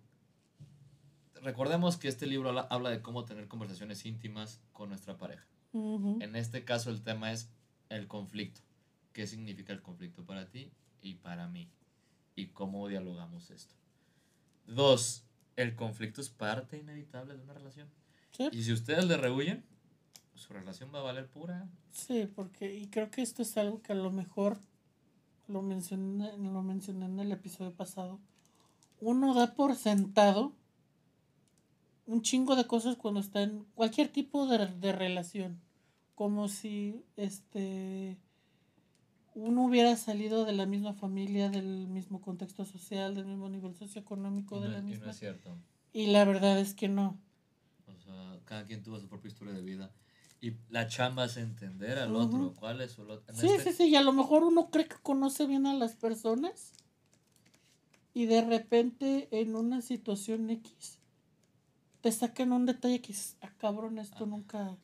recordemos 1.43 1.97
que 1.97 2.09
este 2.09 2.27
libro 2.27 2.51
habla, 2.71 2.91
de 2.91 3.01
cómo 3.01 3.25
tener 3.25 3.49
conversaciones 3.49 4.05
íntimas 4.05 4.61
con 4.73 4.91
nuestra 4.91 5.17
pareja. 5.17 5.47
En 5.73 6.35
este 6.35 6.65
caso 6.65 6.91
el 6.91 7.03
tema 7.03 7.33
es 7.33 7.49
el 7.89 8.09
conflicto. 8.09 8.61
¿Qué 9.13 9.27
significa 9.27 9.73
el 9.73 9.81
conflicto 9.81 10.25
para 10.25 10.49
ti 10.49 10.73
y 11.01 11.15
para 11.15 11.49
mí? 11.49 11.71
Y 12.35 12.49
cómo 12.49 12.89
dialogamos 12.89 13.51
esto. 13.51 13.75
Dos, 14.67 15.25
el 15.57 15.75
conflicto 15.75 16.21
es 16.21 16.29
parte 16.29 16.77
inevitable 16.77 17.37
de 17.37 17.43
una 17.43 17.55
relación. 17.55 17.89
Sí. 18.33 18.49
Y 18.53 18.63
si 18.63 18.73
ustedes 18.73 19.05
le 19.07 19.17
rehuyen, 19.17 19.65
su 20.35 20.53
relación 20.53 20.91
va 20.95 21.01
a 21.01 21.03
valer 21.03 21.29
pura. 21.29 21.69
Sí, 21.93 22.29
porque, 22.35 22.75
y 22.75 22.87
creo 22.89 23.11
que 23.11 23.23
esto 23.23 23.43
es 23.43 23.57
algo 23.57 23.83
que 23.83 23.93
a 23.93 23.97
lo 23.97 24.11
mejor 24.11 24.59
lo 25.49 25.63
mencioné, 25.63 26.37
lo 26.39 26.63
mencioné 26.63 27.07
en 27.07 27.19
el 27.21 27.33
episodio 27.33 27.73
pasado. 27.75 28.19
Uno 29.01 29.35
da 29.35 29.55
por 29.55 29.75
sentado 29.75 30.53
un 32.07 32.23
chingo 32.23 32.57
de 32.57 32.67
cosas 32.67 32.97
cuando 32.97 33.21
está 33.21 33.43
en 33.43 33.65
cualquier 33.75 34.09
tipo 34.09 34.47
de, 34.47 34.67
de 34.67 34.93
relación. 34.93 35.61
como 36.15 36.49
si 36.49 37.03
este 37.17 38.19
uno 39.35 39.65
hubiera 39.65 39.97
salido 39.97 40.45
de 40.45 40.53
la 40.53 40.67
misma 40.67 40.93
familia, 40.93 41.49
del 41.51 41.87
mismo 41.87 42.21
contexto 42.21 42.65
social, 42.65 43.15
del 43.15 43.27
mismo 43.27 43.49
nivel 43.49 43.75
socioeconómico, 43.75 44.59
Y 44.59 44.63
de 44.63 44.67
no- 44.69 44.73
la 44.75 44.81
no 44.83 44.89
misma. 44.89 45.11
es 45.13 45.19
cierto. 45.19 45.57
Y 45.93 46.07
la 46.09 46.25
verdad 46.25 46.59
es 46.59 46.75
que 46.75 46.89
no. 46.89 47.17
Sea, 48.11 48.41
cada 48.45 48.65
quien 48.65 48.83
tuvo 48.83 48.99
su 49.01 49.09
propia 49.09 49.29
historia 49.29 49.53
de 49.55 49.63
vida. 49.63 49.91
Y 50.41 50.55
la 50.71 50.87
chamba 50.89 51.27
es 51.27 51.37
entender 51.37 51.99
al 51.99 52.17
otro. 52.17 52.55
¿Cuál 52.59 52.81
es 52.81 52.93
su 52.93 53.03
en 53.03 53.35
Sí, 53.37 53.49
este- 53.49 53.73
sí, 53.73 53.77
sí, 53.77 53.89
y 53.91 53.97
a 53.97 54.03
lo 54.03 54.13
mejor 54.13 54.43
uno 54.43 54.71
cree 54.71 54.89
que 54.89 54.97
conoce 55.03 55.47
bien 55.47 55.67
a 55.67 55.75
las 55.75 55.97
personas 55.97 56.73
y 58.15 58.25
de 58.27 58.41
repente 58.43 59.29
en 59.33 59.55
una 59.55 59.83
situación 59.83 60.49
X 60.51 60.99
te 62.01 62.11
sacan 62.11 62.53
un 62.53 62.65
detalle 62.65 63.01
que 63.03 63.09
dices, 63.09 63.37
ah, 63.43 63.53
cabrón, 63.59 63.99
esto 63.99 64.25
Ah. 64.25 64.27
nunca, 64.27 64.77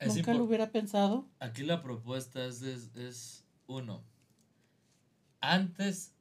es 0.00 0.16
nunca 0.16 0.34
lo 0.34 0.42
hubiera 0.44 0.72
pensado. 0.72 1.24
Aquí 1.38 1.62
la 1.62 1.80
propuesta 1.80 2.44
es, 2.44 2.60
es, 2.62 2.94
es 2.96 3.44
uno. 3.68 4.02
Antes, 5.40 6.12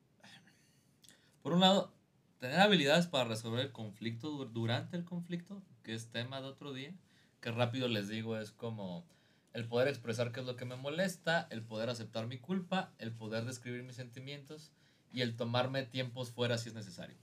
por 1.42 1.54
un 1.54 1.62
lado, 1.62 1.92
tener 2.40 2.60
habilidades 2.60 3.08
para 3.08 3.24
resolver 3.26 3.62
el 3.62 3.72
conflicto 3.72 4.30
du- 4.30 4.46
durante 4.46 4.96
el 4.96 5.04
conflicto, 5.06 5.64
que 5.88 5.94
es 5.94 6.10
tema 6.12 6.42
de 6.42 6.48
otro 6.48 6.74
día, 6.74 6.94
que 7.40 7.50
rápido 7.50 7.88
les 7.88 8.10
digo 8.10 8.38
es 8.38 8.52
como 8.52 9.06
el 9.54 9.66
poder 9.70 9.88
expresar 9.88 10.34
qué 10.34 10.42
es 10.42 10.46
lo 10.46 10.58
que 10.58 10.66
me 10.66 10.76
molesta, 10.76 11.48
el 11.50 11.62
poder 11.64 11.90
aceptar 11.90 12.28
mi 12.28 12.38
culpa, 12.40 12.92
el 13.00 13.14
poder 13.14 13.46
describir 13.46 13.84
mis 13.84 13.96
sentimientos 13.96 14.74
y 15.14 15.22
el 15.22 15.38
tomarme 15.38 15.84
tiempos 15.84 16.30
fuera 16.32 16.58
si 16.58 16.68
es 16.68 16.76
necesario. 16.76 17.16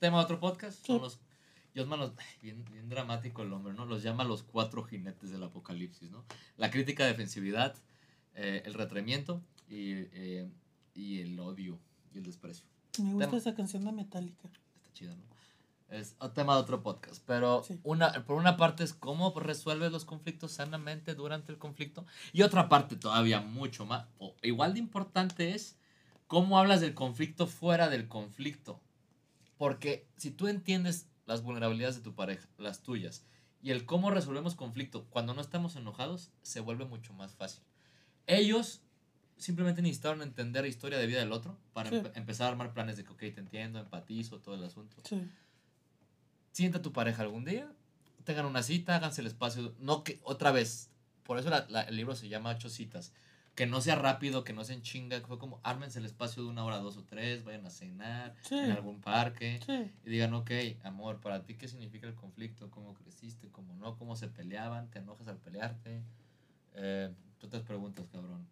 Tema 0.00 0.18
de 0.18 0.24
otro 0.24 0.40
podcast, 0.40 0.84
son 0.84 1.02
los... 1.02 1.20
Ay, 1.76 2.26
bien, 2.42 2.64
bien 2.72 2.88
dramático 2.88 3.42
el 3.42 3.52
hombre, 3.52 3.74
¿no? 3.74 3.86
Los 3.86 4.02
llama 4.02 4.24
los 4.24 4.42
cuatro 4.42 4.82
jinetes 4.82 5.30
del 5.30 5.44
apocalipsis, 5.44 6.10
¿no? 6.10 6.24
La 6.56 6.68
crítica, 6.68 7.06
defensividad, 7.06 7.76
eh, 8.34 8.62
el 8.66 8.74
retraimiento 8.74 9.40
y, 9.68 9.92
eh, 10.12 10.50
y 10.94 11.20
el 11.20 11.38
odio 11.38 11.78
y 12.12 12.18
el 12.18 12.24
desprecio. 12.24 12.66
Me 12.98 13.12
gusta 13.12 13.26
Tema- 13.26 13.38
esa 13.38 13.54
canción 13.54 13.84
de 13.84 13.92
Metallica. 13.92 14.48
Está 14.48 14.92
chido, 14.94 15.14
¿no? 15.14 15.29
Es 15.90 16.14
un 16.20 16.32
tema 16.32 16.54
de 16.54 16.60
otro 16.60 16.82
podcast. 16.82 17.22
Pero 17.26 17.62
Sí. 17.64 17.78
una, 17.82 18.12
por 18.24 18.36
una 18.36 18.56
parte 18.56 18.84
es 18.84 18.94
cómo 18.94 19.32
resuelves 19.38 19.90
los 19.92 20.04
conflictos 20.04 20.52
sanamente 20.52 21.14
durante 21.14 21.50
el 21.52 21.58
conflicto. 21.58 22.06
Y 22.32 22.42
otra 22.42 22.68
parte 22.68 22.96
todavía 22.96 23.40
mucho 23.40 23.86
más, 23.86 24.06
o 24.18 24.34
igual 24.42 24.72
de 24.74 24.78
importante 24.80 25.54
es 25.54 25.76
cómo 26.28 26.58
hablas 26.58 26.80
del 26.80 26.94
conflicto 26.94 27.46
fuera 27.48 27.88
del 27.88 28.06
conflicto. 28.08 28.80
Porque 29.58 30.06
si 30.16 30.30
tú 30.30 30.46
entiendes 30.48 31.08
las 31.26 31.42
vulnerabilidades 31.42 31.96
de 31.96 32.02
tu 32.02 32.14
pareja, 32.14 32.46
las 32.56 32.82
tuyas, 32.82 33.24
y 33.62 33.72
el 33.72 33.84
cómo 33.84 34.10
resolvemos 34.10 34.54
conflicto 34.54 35.04
cuando 35.10 35.34
no 35.34 35.40
estamos 35.42 35.76
enojados, 35.76 36.30
se 36.42 36.60
vuelve 36.60 36.86
mucho 36.86 37.12
más 37.12 37.34
fácil. 37.34 37.62
Ellos 38.26 38.80
simplemente 39.36 39.82
necesitaron 39.82 40.22
entender 40.22 40.62
la 40.62 40.68
historia 40.68 40.98
de 40.98 41.06
vida 41.06 41.18
del 41.20 41.32
otro 41.32 41.56
para 41.72 41.90
Sí. 41.90 41.96
empe- 41.96 42.12
empezar 42.14 42.46
a 42.46 42.50
armar 42.50 42.72
planes 42.72 42.96
de 42.96 43.04
que, 43.04 43.10
ok, 43.10 43.18
te 43.18 43.40
entiendo, 43.40 43.78
empatizo, 43.80 44.38
todo 44.38 44.54
el 44.54 44.64
asunto. 44.64 44.96
Sí. 45.04 45.28
Sienta 46.52 46.78
a 46.78 46.82
tu 46.82 46.92
pareja 46.92 47.22
algún 47.22 47.44
día, 47.44 47.70
tengan 48.24 48.46
una 48.46 48.62
cita, 48.62 48.96
háganse 48.96 49.20
el 49.20 49.26
espacio. 49.28 49.74
No 49.78 50.02
que, 50.04 50.20
otra 50.24 50.50
vez, 50.50 50.90
por 51.22 51.38
eso 51.38 51.48
la- 51.50 51.66
la- 51.68 51.82
el 51.82 51.96
libro 51.96 52.14
se 52.16 52.28
llama 52.28 52.50
Ocho 52.50 52.68
citas. 52.68 53.12
Que 53.54 53.66
no 53.66 53.80
sea 53.80 53.94
rápido, 53.96 54.42
que 54.44 54.52
no 54.52 54.64
sea 54.64 54.74
en 54.76 54.82
chinga, 54.82 55.20
que 55.20 55.26
fue 55.26 55.38
como 55.38 55.60
ármense 55.64 55.98
el 55.98 56.06
espacio 56.06 56.42
de 56.42 56.48
una 56.48 56.64
hora, 56.64 56.78
dos 56.78 56.96
o 56.96 57.04
tres, 57.04 57.44
vayan 57.44 57.66
a 57.66 57.70
cenar 57.70 58.34
Sí. 58.42 58.54
en 58.56 58.70
algún 58.70 59.00
parque 59.00 59.60
Sí. 59.66 59.90
y 60.04 60.10
digan, 60.10 60.32
ok, 60.34 60.50
amor, 60.84 61.20
para 61.20 61.44
ti 61.44 61.54
qué 61.56 61.68
significa 61.68 62.06
el 62.06 62.14
conflicto, 62.14 62.70
cómo 62.70 62.94
creciste, 62.94 63.48
cómo 63.50 63.74
no, 63.74 63.96
cómo 63.98 64.16
se 64.16 64.28
peleaban, 64.28 64.88
te 64.90 65.00
enojas 65.00 65.28
al 65.28 65.36
pelearte. 65.38 66.02
Eh, 66.74 67.12
tú 67.38 67.48
te 67.48 67.60
preguntas, 67.60 68.06
cabrón. 68.10 68.46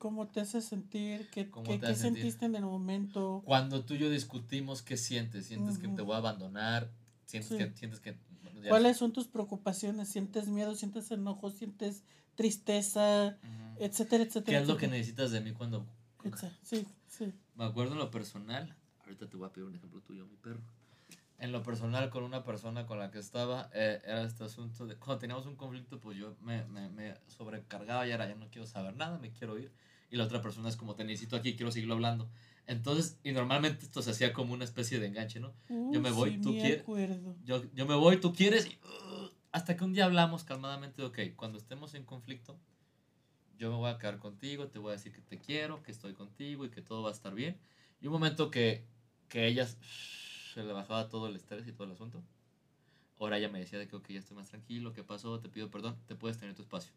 ¿Cómo 0.00 0.28
te 0.28 0.40
hace 0.40 0.62
sentir? 0.62 1.28
¿Qué, 1.30 1.50
¿Cómo 1.50 1.78
qué- 1.78 1.94
sentiste 1.94 2.46
en 2.46 2.54
el 2.54 2.64
momento? 2.64 3.42
Cuando 3.44 3.84
tú 3.84 3.92
y 3.92 3.98
yo 3.98 4.08
discutimos, 4.08 4.80
¿qué 4.80 4.96
sientes? 4.96 5.44
¿Sientes 5.44 5.76
que 5.76 5.88
te 5.88 6.00
voy 6.00 6.14
a 6.14 6.18
abandonar? 6.18 6.90
¿Sientes 7.26 7.50
Sí. 7.50 7.58
que... 7.58 7.76
Sientes 7.76 8.00
que 8.00 8.16
¿Cuáles 8.66 8.96
son 8.96 9.12
tus 9.12 9.26
preocupaciones? 9.28 10.08
¿Sientes 10.08 10.48
miedo? 10.48 10.74
¿Sientes 10.74 11.10
enojo? 11.10 11.50
¿Sientes 11.50 12.02
tristeza? 12.34 13.36
Etcétera, 13.78 14.24
etcétera. 14.24 14.56
¿Qué 14.58 14.62
es 14.62 14.66
lo 14.68 14.78
que 14.78 14.88
necesitas 14.88 15.32
de 15.32 15.42
mí 15.42 15.52
cuando... 15.52 15.84
Sí, 16.62 16.86
sí. 17.06 17.34
Me 17.54 17.64
acuerdo 17.64 17.92
en 17.92 17.98
lo 17.98 18.10
personal, 18.10 18.74
ahorita 19.04 19.28
te 19.28 19.36
voy 19.36 19.48
a 19.48 19.52
pedir 19.52 19.66
un 19.68 19.74
ejemplo 19.74 20.00
tuyo, 20.00 20.26
mi 20.26 20.36
perro. 20.36 20.62
En 21.38 21.52
lo 21.52 21.62
personal, 21.62 22.08
con 22.08 22.22
una 22.24 22.42
persona 22.42 22.86
con 22.86 22.98
la 22.98 23.10
que 23.10 23.18
estaba, 23.18 23.68
eh, 23.74 24.00
era 24.04 24.22
este 24.22 24.44
asunto 24.44 24.86
de 24.86 24.96
cuando 24.96 25.18
teníamos 25.18 25.44
un 25.44 25.56
conflicto, 25.56 26.00
pues 26.00 26.16
yo 26.16 26.36
me, 26.40 26.64
me, 26.64 26.88
me 26.88 27.14
sobrecargaba 27.28 28.06
y 28.06 28.12
era, 28.12 28.26
ya 28.26 28.34
no 28.34 28.48
quiero 28.48 28.66
saber 28.66 28.96
nada, 28.96 29.18
me 29.18 29.30
quiero 29.30 29.58
ir. 29.58 29.70
Y 30.10 30.16
la 30.16 30.24
otra 30.24 30.40
persona 30.42 30.68
es 30.68 30.76
como, 30.76 30.94
te 30.96 31.04
necesito 31.04 31.36
aquí, 31.36 31.54
quiero 31.56 31.70
seguirlo 31.70 31.94
hablando. 31.94 32.28
Entonces, 32.66 33.18
y 33.22 33.32
normalmente 33.32 33.84
esto 33.84 34.02
se 34.02 34.10
hacía 34.10 34.32
como 34.32 34.52
una 34.52 34.64
especie 34.64 34.98
de 34.98 35.06
enganche, 35.06 35.40
¿no? 35.40 35.54
Uy, 35.68 35.98
me 36.00 36.10
voy, 36.10 36.30
sí, 36.32 36.38
tú 36.38 36.52
me 36.52 36.60
quieres- 36.60 36.80
acuerdo. 36.82 37.36
Yo, 37.44 37.62
yo 37.74 37.86
me 37.86 37.94
voy, 37.94 38.16
tú 38.18 38.32
quieres, 38.32 38.66
y, 38.66 38.78
uh, 38.84 39.30
hasta 39.52 39.76
que 39.76 39.84
un 39.84 39.92
día 39.92 40.04
hablamos 40.04 40.44
calmadamente, 40.44 41.02
ok, 41.02 41.18
cuando 41.36 41.58
estemos 41.58 41.94
en 41.94 42.04
conflicto, 42.04 42.58
yo 43.56 43.70
me 43.70 43.76
voy 43.76 43.90
a 43.90 43.98
quedar 43.98 44.18
contigo, 44.18 44.68
te 44.68 44.78
voy 44.78 44.90
a 44.90 44.92
decir 44.92 45.12
que 45.12 45.20
te 45.20 45.38
quiero, 45.38 45.82
que 45.82 45.90
estoy 45.92 46.14
contigo 46.14 46.64
y 46.64 46.70
que 46.70 46.82
todo 46.82 47.02
va 47.02 47.10
a 47.10 47.12
estar 47.12 47.34
bien. 47.34 47.58
Y 48.00 48.06
un 48.06 48.12
momento 48.14 48.50
que, 48.50 48.86
que 49.28 49.46
ella 49.46 49.66
se 49.66 50.62
le 50.64 50.72
bajaba 50.72 51.08
todo 51.08 51.28
el 51.28 51.36
estrés 51.36 51.66
y 51.68 51.72
todo 51.72 51.84
el 51.84 51.92
asunto. 51.92 52.22
Ahora 53.18 53.36
ella 53.38 53.50
me 53.50 53.58
decía 53.58 53.78
de 53.78 53.86
que, 53.86 53.96
ok, 53.96 54.08
ya 54.10 54.18
estoy 54.18 54.36
más 54.36 54.48
tranquilo, 54.48 54.92
¿qué 54.94 55.04
pasó? 55.04 55.38
Te 55.40 55.48
pido 55.50 55.70
perdón, 55.70 55.98
te 56.06 56.14
puedes 56.14 56.38
tener 56.38 56.54
tu 56.54 56.62
espacio. 56.62 56.92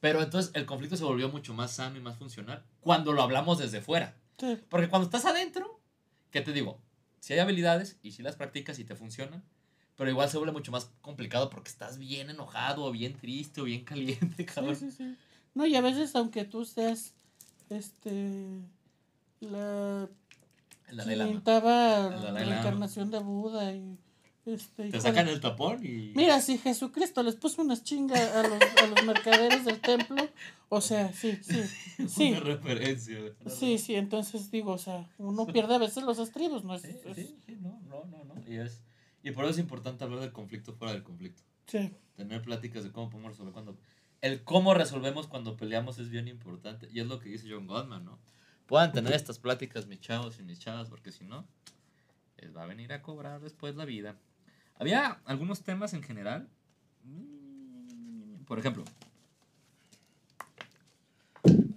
Pero 0.00 0.22
entonces 0.22 0.50
el 0.54 0.66
conflicto 0.66 0.96
se 0.96 1.04
volvió 1.04 1.28
mucho 1.28 1.52
más 1.54 1.72
sano 1.72 1.96
y 1.96 2.00
más 2.00 2.16
funcional 2.16 2.62
cuando 2.80 3.12
lo 3.12 3.22
hablamos 3.22 3.58
desde 3.58 3.80
fuera. 3.80 4.16
Sí, 4.38 4.58
Porque 4.70 4.88
cuando 4.88 5.04
estás 5.06 5.26
adentro, 5.26 5.78
¿qué 6.30 6.40
te 6.40 6.52
digo? 6.52 6.78
Si 7.20 7.34
hay 7.34 7.38
habilidades 7.40 7.98
y 8.02 8.12
si 8.12 8.22
las 8.22 8.36
practicas 8.36 8.78
y 8.78 8.84
te 8.84 8.94
funcionan, 8.96 9.42
pero 9.96 10.08
igual 10.08 10.30
se 10.30 10.38
vuelve 10.38 10.52
mucho 10.54 10.72
más 10.72 10.90
complicado 11.02 11.50
porque 11.50 11.68
estás 11.68 11.98
bien 11.98 12.30
enojado 12.30 12.84
o 12.84 12.90
bien 12.90 13.12
triste 13.14 13.60
o 13.60 13.64
bien 13.64 13.84
caliente, 13.84 14.34
sí, 14.38 14.44
cabrón. 14.46 14.76
sí, 14.76 14.90
sí. 14.90 15.14
No, 15.54 15.66
y 15.66 15.76
a 15.76 15.82
veces 15.82 16.16
aunque 16.16 16.44
tú 16.44 16.64
seas 16.64 17.12
este 17.68 18.46
la 19.40 20.08
Dalai 20.90 21.16
la 21.16 21.26
Lama. 22.46 22.58
encarnación 22.58 23.10
de 23.10 23.18
Buda 23.18 23.72
y 23.74 23.98
este 24.46 24.88
Te 24.90 25.00
sacan 25.00 25.28
el 25.28 25.40
tapón 25.40 25.84
y... 25.84 26.12
Mira, 26.16 26.40
si 26.40 26.58
Jesucristo 26.58 27.22
les 27.22 27.36
puso 27.36 27.62
unas 27.62 27.84
chingas 27.84 28.20
a 28.34 28.42
los, 28.48 28.60
a 28.82 28.86
los 28.86 29.04
mercaderes 29.04 29.64
del 29.64 29.80
templo, 29.80 30.16
o 30.68 30.80
sea, 30.80 31.12
sí, 31.12 31.38
sí, 31.42 31.62
sí. 32.08 32.30
Una 32.32 32.40
referencia. 32.40 33.18
güey. 33.20 33.32
Sí, 33.46 33.78
sí, 33.78 33.94
entonces 33.94 34.50
digo, 34.50 34.72
o 34.72 34.78
sea, 34.78 35.08
uno 35.18 35.46
pierde 35.46 35.74
a 35.74 35.78
veces 35.78 36.02
los 36.04 36.18
estribos, 36.18 36.64
¿no? 36.64 36.74
Es, 36.74 36.82
Sí, 36.82 36.88
es- 37.04 37.16
sí, 37.16 37.36
sí, 37.46 37.56
no, 37.60 37.80
no, 37.88 38.04
no, 38.06 38.24
no. 38.24 38.34
Y, 38.50 38.56
es, 38.56 38.82
y 39.22 39.30
por 39.32 39.44
eso 39.44 39.52
es 39.52 39.58
importante 39.58 40.04
hablar 40.04 40.20
del 40.20 40.32
conflicto 40.32 40.72
fuera 40.72 40.92
del 40.94 41.02
conflicto. 41.02 41.42
sí. 41.66 41.92
Tener 42.16 42.42
pláticas 42.42 42.84
de 42.84 42.92
cómo 42.92 43.08
podemos 43.08 43.32
resolver 43.32 43.54
cuando... 43.54 43.78
El 44.20 44.44
cómo 44.44 44.74
resolvemos 44.74 45.26
cuando 45.26 45.56
peleamos 45.56 45.98
es 45.98 46.10
bien 46.10 46.28
importante. 46.28 46.86
Y 46.92 47.00
es 47.00 47.06
lo 47.06 47.18
que 47.18 47.30
dice 47.30 47.46
John 47.50 47.66
Gottman, 47.66 48.04
¿no? 48.04 48.18
Puedan 48.66 48.92
tener 48.92 49.14
estas 49.14 49.38
pláticas 49.38 49.86
mis 49.86 50.00
chavos 50.00 50.38
y 50.38 50.42
mis 50.42 50.58
chavas, 50.58 50.90
porque 50.90 51.12
si 51.12 51.24
no, 51.24 51.46
les 52.36 52.54
va 52.54 52.64
a 52.64 52.66
venir 52.66 52.92
a 52.92 53.00
cobrar 53.00 53.40
después 53.40 53.74
la 53.76 53.86
vida. 53.86 54.18
Había 54.80 55.20
algunos 55.26 55.62
temas 55.62 55.92
en 55.92 56.02
general. 56.02 56.48
Por 58.46 58.58
ejemplo, 58.58 58.82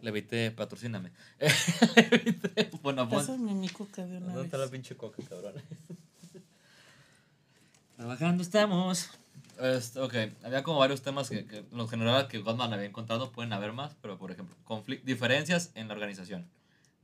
Levité, 0.02 0.52
patrocíname. 0.52 1.12
Levité, 2.12 2.70
Bonafont. 2.82 3.28
Pásame 3.28 3.54
mi 3.54 3.70
coca 3.70 4.06
de 4.06 4.18
una 4.18 4.28
¿Dónde 4.28 4.40
vez. 4.40 4.46
está 4.46 4.58
la 4.58 4.68
pinche 4.68 4.96
coca, 4.96 5.22
cabrón? 5.30 5.54
Trabajando 7.98 8.42
estamos. 8.42 9.10
Este, 9.60 10.00
ok, 10.00 10.14
había 10.44 10.64
como 10.64 10.80
varios 10.80 11.02
temas 11.02 11.30
que, 11.30 11.46
que 11.46 11.58
en 11.58 11.78
lo 11.78 11.88
general 11.88 12.28
que 12.28 12.40
Gottman 12.40 12.74
había 12.74 12.86
encontrado, 12.86 13.32
pueden 13.32 13.54
haber 13.54 13.74
más, 13.74 13.96
pero 14.02 14.18
por 14.18 14.32
ejemplo, 14.32 14.56
diferencias 15.04 15.72
en 15.76 15.90
la 15.90 15.94
organización, 15.94 16.48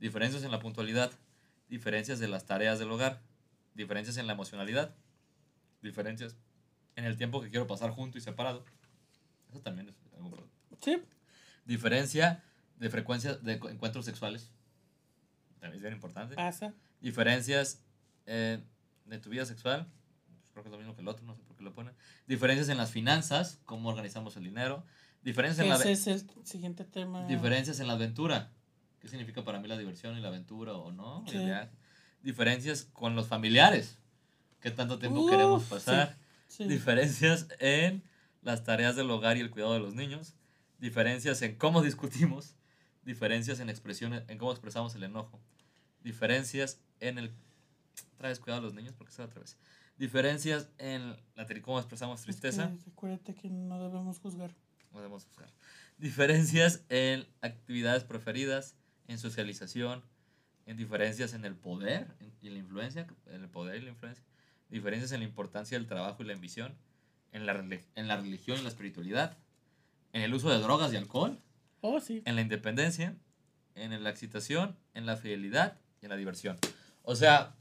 diferencias 0.00 0.42
en 0.42 0.50
la 0.50 0.58
puntualidad, 0.58 1.12
diferencias 1.68 2.18
de 2.18 2.26
las 2.26 2.46
tareas 2.46 2.78
del 2.78 2.90
hogar, 2.90 3.20
diferencias 3.74 4.16
en 4.16 4.26
la 4.26 4.32
emocionalidad, 4.32 4.94
diferencias 5.82 6.36
en 6.96 7.04
el 7.04 7.16
tiempo 7.16 7.40
que 7.40 7.48
quiero 7.48 7.66
pasar 7.66 7.90
junto 7.90 8.18
y 8.18 8.20
separado. 8.20 8.64
Eso 9.50 9.60
también 9.60 9.88
es 9.88 9.94
algo. 10.14 10.48
Sí, 10.80 11.02
Diferencia 11.64 12.42
de 12.78 12.90
frecuencia 12.90 13.34
de 13.34 13.54
encuentros 13.54 14.04
sexuales. 14.04 14.50
También 15.60 15.76
es 15.76 15.82
bien 15.82 15.92
importante 15.92 16.34
pasa. 16.34 16.72
diferencias 17.00 17.84
eh, 18.26 18.62
de 19.04 19.18
tu 19.18 19.28
vida 19.28 19.44
sexual. 19.44 19.86
pues, 20.38 20.50
Creo 20.52 20.62
que 20.64 20.68
es 20.68 20.72
lo 20.72 20.78
mismo 20.78 20.94
que 20.94 21.02
el 21.02 21.08
otro, 21.08 21.24
no 21.26 21.34
sé 21.34 21.42
por 21.42 21.56
qué 21.56 21.62
lo 21.62 21.74
ponen. 21.74 21.94
Diferencias 22.26 22.68
en 22.70 22.78
las 22.78 22.90
finanzas, 22.90 23.60
cómo 23.66 23.90
organizamos 23.90 24.36
el 24.36 24.44
dinero. 24.44 24.84
Diferencias 25.22 25.62
en 25.62 25.68
la, 25.68 25.76
Ese 25.76 25.92
es 25.92 26.06
el 26.06 26.30
siguiente 26.44 26.84
tema. 26.84 27.26
diferencias 27.26 27.78
en 27.80 27.86
la 27.88 27.92
aventura. 27.92 28.52
¿Qué 29.00 29.08
significa 29.08 29.44
para 29.44 29.60
mí 29.60 29.68
la 29.68 29.76
diversión 29.76 30.16
y 30.16 30.20
la 30.20 30.28
aventura 30.28 30.72
o 30.72 30.92
no? 30.92 31.24
Sí. 31.28 31.38
Diferencias 32.22 32.84
con 32.84 33.14
los 33.14 33.28
familiares. 33.28 33.98
¿Qué 34.60 34.70
tanto 34.70 34.98
tiempo 34.98 35.20
Uf, 35.20 35.30
queremos 35.30 35.64
pasar? 35.64 36.16
Sí. 36.48 36.66
Diferencias 36.66 37.48
en 37.58 38.02
las 38.42 38.64
tareas 38.64 38.96
del 38.96 39.10
hogar 39.10 39.36
y 39.36 39.40
el 39.40 39.50
cuidado 39.50 39.74
de 39.74 39.80
los 39.80 39.94
niños. 39.94 40.34
diferencias 40.78 41.42
en 41.42 41.56
cómo 41.56 41.82
discutimos, 41.82 42.54
diferencias 43.04 43.60
en 43.60 43.68
expresiones, 43.68 44.22
en 44.28 44.38
cómo 44.38 44.50
expresamos 44.50 44.94
el 44.94 45.02
enojo, 45.02 45.40
diferencias 46.02 46.80
en 47.00 47.18
el... 47.18 47.32
Traes 48.16 48.40
cuidado 48.40 48.60
a 48.60 48.64
los 48.64 48.74
niños 48.74 48.94
porque 48.96 49.12
se 49.12 49.22
otra 49.22 49.40
vez. 49.40 49.56
Diferencias 49.98 50.68
en 50.78 51.16
la 51.36 51.46
cómo 51.62 51.78
expresamos 51.78 52.22
tristeza. 52.22 52.70
Es 52.74 52.84
que 52.84 52.90
acuérdate 52.90 53.34
que 53.34 53.50
no 53.50 53.82
debemos 53.82 54.18
juzgar. 54.18 54.54
No 54.92 54.98
debemos 54.98 55.24
juzgar. 55.24 55.50
Diferencias 55.98 56.82
en 56.88 57.26
actividades 57.42 58.04
preferidas, 58.04 58.76
en 59.08 59.18
socialización, 59.18 60.02
en 60.66 60.76
diferencias 60.76 61.34
en 61.34 61.44
el 61.44 61.54
poder 61.54 62.14
y 62.40 62.48
la 62.48 62.58
influencia, 62.58 63.06
en 63.26 63.42
el 63.42 63.48
poder 63.48 63.76
y 63.76 63.84
la 63.84 63.90
influencia, 63.90 64.24
diferencias 64.70 65.12
en 65.12 65.20
la 65.20 65.26
importancia 65.26 65.78
del 65.78 65.86
trabajo 65.86 66.22
y 66.22 66.26
la 66.26 66.34
ambición, 66.34 66.74
en 67.32 67.46
la, 67.46 67.52
en 67.94 68.08
la 68.08 68.16
religión 68.16 68.58
y 68.58 68.62
la 68.62 68.68
espiritualidad, 68.68 69.36
en 70.12 70.22
el 70.22 70.34
uso 70.34 70.50
de 70.50 70.58
drogas 70.58 70.92
y 70.92 70.96
alcohol, 70.96 71.40
Oh, 71.82 72.00
sí. 72.00 72.22
en 72.24 72.34
la 72.36 72.42
independencia, 72.42 73.16
en 73.74 74.02
la 74.02 74.10
excitación, 74.10 74.76
en 74.94 75.06
la 75.06 75.16
fidelidad 75.16 75.78
y 76.02 76.06
en 76.06 76.10
la 76.10 76.16
diversión. 76.16 76.58
O 77.02 77.14
sea, 77.16 77.54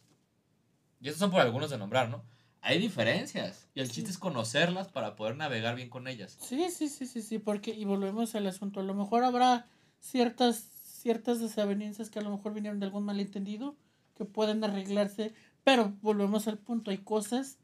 y 1.00 1.08
estos 1.08 1.20
son 1.20 1.32
por 1.32 1.42
algunos 1.42 1.70
de 1.70 1.78
nombrar, 1.78 2.10
¿no? 2.10 2.24
Hay 2.62 2.78
diferencias 2.80 3.70
y 3.74 3.80
el 3.80 3.88
Sí. 3.88 3.94
chiste 3.96 4.12
es 4.12 4.18
conocerlas 4.18 4.90
para 4.90 5.16
poder 5.16 5.38
navegar 5.38 5.76
bien 5.76 5.90
con 5.90 6.08
ellas. 6.10 6.38
Sí, 6.42 6.70
sí, 6.70 6.90
sí, 6.90 7.06
sí, 7.06 7.22
sí, 7.22 7.40
porque, 7.40 7.72
y 7.72 7.86
volvemos 7.86 8.36
al 8.36 8.48
asunto, 8.48 8.82
a 8.82 8.84
lo 8.84 8.94
mejor 8.94 9.24
habrá 9.24 9.66
ciertas, 10.02 10.58
ciertas 11.02 11.40
desavenencias 11.40 12.10
que 12.10 12.20
a 12.20 12.22
lo 12.22 12.32
mejor 12.32 12.54
vinieron 12.54 12.80
de 12.82 12.88
algún 12.88 13.06
malentendido, 13.06 13.78
que 14.18 14.26
pueden 14.26 14.62
arreglarse, 14.66 15.34
pero 15.70 15.94
volvemos 16.02 16.48
al 16.48 16.58
punto, 16.58 16.90
hay 16.90 16.98
cosas 16.98 17.60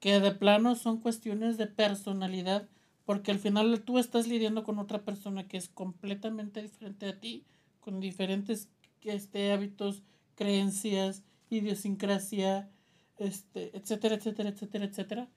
que 0.00 0.20
de 0.20 0.32
plano 0.32 0.74
son 0.74 1.00
cuestiones 1.00 1.56
de 1.56 1.66
personalidad, 1.66 2.68
porque 3.06 3.30
al 3.30 3.38
final 3.38 3.80
tú 3.86 3.98
estás 3.98 4.28
lidiando 4.28 4.64
con 4.64 4.78
otra 4.78 5.02
persona 5.02 5.48
que 5.48 5.56
es 5.56 5.70
completamente 5.70 6.60
diferente 6.60 7.06
a 7.08 7.18
ti, 7.18 7.46
con 7.80 8.00
diferentes 8.00 8.68
este, 9.00 9.50
hábitos, 9.50 10.02
creencias, 10.34 11.22
idiosincrasia, 11.48 12.68
este, 13.16 13.74
etcétera, 13.74 14.16
etcétera, 14.16 14.50
etcétera, 14.50 14.84
etcétera, 14.84 15.28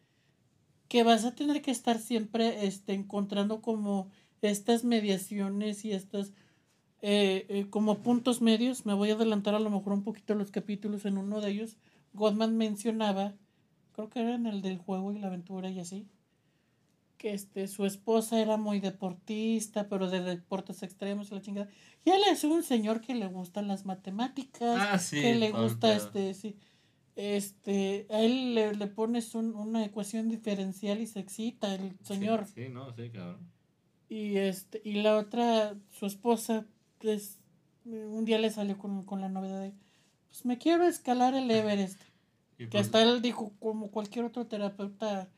que 0.90 1.04
vas 1.04 1.24
a 1.24 1.34
tener 1.34 1.62
que 1.62 1.72
estar 1.72 1.98
siempre 1.98 2.66
este, 2.66 2.92
encontrando 2.92 3.62
como 3.62 4.10
estas 4.42 4.84
mediaciones 4.84 5.86
y 5.86 5.94
estas 5.94 6.34
eh, 7.02 7.46
eh, 7.50 7.68
como 7.70 8.00
puntos 8.00 8.42
medios. 8.42 8.86
Me 8.86 8.94
voy 8.94 9.12
a 9.12 9.14
adelantar 9.14 9.56
a 9.56 9.60
lo 9.60 9.70
mejor 9.70 9.94
un 9.94 10.04
poquito 10.04 10.36
los 10.36 10.52
capítulos. 10.52 11.06
En 11.06 11.18
uno 11.18 11.40
de 11.40 11.52
ellos, 11.52 11.78
Godman 12.14 12.58
mencionaba, 12.58 13.34
creo 13.94 14.10
que 14.10 14.20
era 14.22 14.36
en 14.36 14.46
el 14.48 14.62
del 14.62 14.78
juego 14.78 15.12
y 15.12 15.20
la 15.20 15.28
aventura 15.28 15.70
y 15.70 15.80
así, 15.80 16.08
que 17.18 17.34
este, 17.34 17.68
su 17.68 17.86
esposa 17.86 18.40
era 18.42 18.58
muy 18.58 18.80
deportista, 18.80 19.88
pero 19.88 20.10
de 20.10 20.22
deportes 20.22 20.82
extremos 20.84 21.32
y 21.32 21.36
la 21.36 21.42
chingada. 21.42 21.70
Y 22.04 22.10
él 22.10 22.22
es 22.32 22.44
un 22.44 22.64
señor 22.64 23.02
que 23.02 23.14
le 23.14 23.28
gustan 23.28 23.68
las 23.68 23.86
matemáticas, 23.86 24.78
Ah, 24.90 24.98
sí. 24.98 25.22
que 25.22 25.36
le 25.36 25.52
gusta 25.52 25.96
este, 25.96 26.34
sí. 26.34 26.56
Este, 27.16 28.08
a 28.10 28.22
él 28.22 28.56
le, 28.56 28.74
le 28.74 28.88
pones 28.88 29.36
un- 29.36 29.54
una 29.56 29.86
ecuación 29.86 30.30
diferencial 30.30 31.00
y 31.02 31.06
se 31.08 31.20
excita 31.20 31.76
el 31.76 31.96
señor. 32.04 32.48
Sí, 32.48 32.66
sí, 32.66 32.70
no, 32.70 32.92
sí, 32.96 33.10
cabrón. 33.12 33.48
Y 34.10 34.38
este, 34.38 34.82
y 34.84 35.02
la 35.04 35.18
otra, 35.18 35.76
su 35.92 36.06
esposa, 36.06 36.66
pues, 37.00 37.40
un 37.86 38.26
día 38.26 38.40
le 38.40 38.50
salió 38.50 38.78
con, 38.78 39.04
con 39.04 39.22
la 39.22 39.30
novedad 39.30 39.62
de, 39.62 39.74
pues 40.32 40.44
me 40.46 40.58
quiero 40.58 40.86
escalar 40.86 41.36
el 41.36 41.50
Everest. 41.52 42.02
Y 42.58 42.66
Que 42.66 42.72
pues, 42.72 42.86
hasta 42.88 43.02
él 43.02 43.22
dijo, 43.24 43.54
como 43.60 43.90
cualquier 43.92 44.26
otro 44.26 44.46
terapeuta 44.46 45.30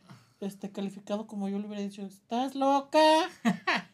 este 0.42 0.72
calificado 0.72 1.26
como 1.26 1.48
yo 1.48 1.58
le 1.58 1.68
hubiera 1.68 1.82
dicho, 1.82 2.02
¿estás 2.06 2.54
loca? 2.54 3.00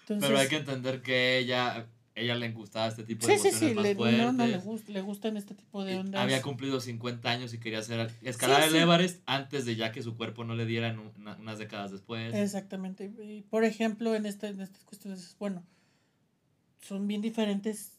Entonces, 0.00 0.28
pero 0.28 0.38
hay 0.38 0.48
que 0.48 0.56
entender 0.56 1.02
que 1.02 1.38
ella, 1.38 1.86
ella 2.14 2.34
le 2.34 2.50
gustaba 2.52 2.88
este 2.88 3.04
tipo 3.04 3.26
sí, 3.26 3.32
de 3.32 3.38
sí, 3.38 3.48
emociones 3.48 3.70
sí, 3.70 3.74
más 3.76 3.84
le, 3.84 3.94
fuertes. 3.94 4.18
no, 4.18 4.32
no, 4.32 4.46
le, 4.46 4.56
gusta, 4.58 4.92
le 4.92 5.00
gustan 5.02 5.36
este 5.36 5.54
tipo 5.54 5.84
de 5.84 5.98
ondas. 5.98 6.22
Había 6.22 6.40
cumplido 6.42 6.80
50 6.80 7.30
años 7.30 7.52
y 7.54 7.58
quería 7.58 7.80
hacer 7.80 8.10
escalar 8.22 8.62
Sí, 8.62 8.68
el 8.68 8.72
sí. 8.74 8.78
Everest 8.78 9.20
antes 9.26 9.64
de 9.66 9.76
ya 9.76 9.92
que 9.92 10.02
su 10.02 10.16
cuerpo 10.16 10.44
no 10.44 10.54
le 10.54 10.64
diera 10.66 10.88
en 10.88 10.98
un- 11.00 11.12
una- 11.18 11.36
unas 11.36 11.58
décadas 11.58 11.90
después. 11.92 12.34
Exactamente. 12.34 13.04
Y 13.22 13.42
por 13.42 13.64
ejemplo, 13.64 14.14
en, 14.14 14.24
este, 14.26 14.48
en 14.48 14.60
estas 14.62 14.84
cuestiones, 14.84 15.36
bueno, 15.38 15.62
son 16.80 17.06
bien 17.06 17.20
diferentes 17.20 17.92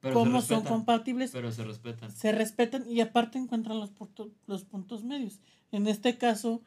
pero 0.00 0.14
cómo 0.14 0.40
son 0.42 0.62
compatibles. 0.64 1.30
Pero 1.32 1.50
se 1.52 1.64
respetan. 1.64 2.10
se 2.10 2.32
respetan 2.32 2.84
y 2.90 3.00
aparte 3.00 3.38
encuentran 3.38 3.78
los, 3.80 3.90
punto- 3.90 4.30
los 4.46 4.64
puntos 4.64 5.04
medios. 5.04 5.40
En 5.72 5.86
este 5.86 6.16
caso, 6.18 6.62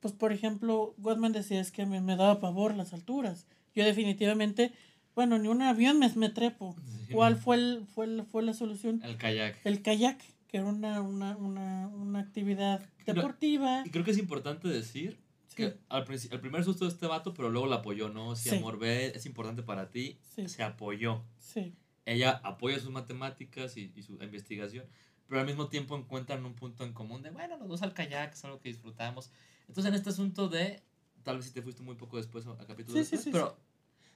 pues 0.00 0.12
por 0.14 0.32
ejemplo, 0.32 0.94
Gottman 0.98 1.32
decía 1.32 1.60
es 1.60 1.70
que 1.70 1.86
me, 1.86 2.00
me 2.00 2.16
daba 2.16 2.40
pavor 2.40 2.74
las 2.74 2.92
alturas. 2.92 3.46
Yo 3.74 3.84
definitivamente, 3.84 4.72
bueno, 5.14 5.38
ni 5.38 5.48
un 5.48 5.62
avión 5.62 5.98
me, 5.98 6.08
me 6.16 6.28
trepo. 6.30 6.74
Sí. 7.06 7.12
¿Cuál 7.14 7.36
fue, 7.36 7.56
el, 7.56 7.86
fue, 7.86 8.06
el- 8.06 8.24
fue 8.24 8.42
la 8.42 8.54
solución? 8.54 9.00
El 9.04 9.16
kayak. 9.16 9.58
El 9.64 9.82
kayak, 9.82 10.18
que 10.48 10.56
era 10.58 10.66
una, 10.66 11.00
una, 11.00 11.36
una, 11.36 11.88
una 11.88 12.18
actividad 12.20 12.80
No, 13.06 13.14
deportiva. 13.14 13.82
Y 13.86 13.90
creo 13.90 14.04
que 14.04 14.10
es 14.10 14.18
importante 14.18 14.68
decir 14.68 15.18
Sí, 15.48 15.56
que 15.56 15.76
al, 15.90 16.04
al 16.30 16.40
primer 16.40 16.64
susto 16.64 16.86
de 16.86 16.90
este 16.90 17.06
vato, 17.06 17.34
pero 17.34 17.50
luego 17.50 17.66
la 17.66 17.76
apoyó, 17.76 18.08
¿no? 18.08 18.34
Si 18.36 18.48
Sí. 18.50 18.56
amor 18.56 18.78
ve, 18.78 19.12
es 19.14 19.26
importante 19.26 19.62
para 19.62 19.90
ti, 19.90 20.18
Sí. 20.34 20.48
se 20.48 20.62
apoyó. 20.62 21.22
sí, 21.38 21.74
Ella 22.04 22.40
apoya 22.44 22.78
sus 22.80 22.90
matemáticas 22.90 23.76
y, 23.76 23.92
y 23.94 24.02
su 24.02 24.14
investigación, 24.22 24.86
pero 25.28 25.40
al 25.40 25.46
mismo 25.46 25.68
tiempo 25.68 25.96
encuentran 25.96 26.44
un 26.44 26.54
punto 26.54 26.84
en 26.84 26.92
común 26.92 27.22
de, 27.22 27.30
bueno, 27.30 27.56
los 27.58 27.68
dos 27.68 27.82
al 27.82 27.94
kayak, 27.94 28.32
es 28.32 28.44
algo 28.44 28.60
que 28.60 28.68
disfrutamos. 28.70 29.30
Entonces, 29.68 29.88
en 29.90 29.94
este 29.94 30.10
asunto 30.10 30.48
de, 30.48 30.82
tal 31.22 31.36
vez 31.36 31.46
si 31.46 31.52
te 31.52 31.62
fuiste 31.62 31.82
muy 31.82 31.94
poco 31.94 32.16
después 32.16 32.46
a 32.46 32.56
capítulo 32.66 32.94
Sí, 32.94 33.00
después, 33.00 33.22
sí, 33.22 33.30
pero 33.30 33.56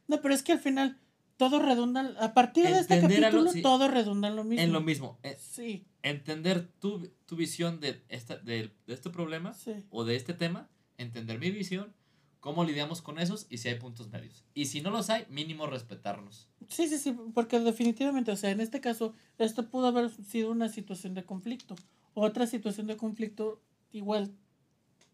No, 0.08 0.20
pero 0.20 0.34
es 0.34 0.42
que 0.42 0.52
al 0.52 0.58
final 0.58 0.98
todo 1.36 1.60
redunda, 1.60 2.14
a 2.20 2.34
partir 2.34 2.64
de 2.64 2.80
este 2.80 2.94
Entender 2.94 3.24
a 3.24 3.30
lo- 3.30 3.36
capítulo, 3.36 3.52
sí. 3.52 3.62
todo 3.62 3.88
redunda 3.88 4.28
en 4.28 4.36
lo 4.36 4.44
mismo. 4.44 4.62
en 4.64 4.72
lo 4.72 4.80
mismo, 4.80 5.18
eh, 5.22 5.36
Sí, 5.38 5.86
entender 6.02 6.66
tu, 6.80 7.08
tu 7.26 7.36
visión 7.36 7.78
de, 7.80 8.02
esta, 8.08 8.36
de, 8.38 8.72
de 8.86 8.94
este 8.94 9.10
problema 9.10 9.52
sí. 9.52 9.84
o 9.90 10.04
de 10.04 10.16
este 10.16 10.34
tema, 10.34 10.68
entender 10.98 11.38
mi 11.38 11.50
visión, 11.50 11.94
cómo 12.40 12.64
lidiamos 12.64 13.02
con 13.02 13.18
esos 13.18 13.46
y 13.50 13.58
si 13.58 13.68
hay 13.68 13.78
puntos 13.78 14.08
medios. 14.10 14.44
Y 14.54 14.66
si 14.66 14.80
no 14.80 14.90
los 14.90 15.10
hay, 15.10 15.26
mínimo 15.28 15.66
respetarnos. 15.66 16.48
Sí, 16.68 16.88
sí, 16.88 16.98
sí, 16.98 17.16
porque 17.34 17.60
definitivamente, 17.60 18.32
o 18.32 18.36
sea, 18.36 18.50
en 18.50 18.60
este 18.60 18.80
caso, 18.80 19.14
esto 19.38 19.68
pudo 19.68 19.88
haber 19.88 20.10
sido 20.10 20.50
una 20.50 20.68
situación 20.68 21.14
de 21.14 21.24
conflicto. 21.24 21.76
Otra 22.14 22.46
situación 22.46 22.86
de 22.86 22.96
conflicto, 22.96 23.60
igual, 23.92 24.32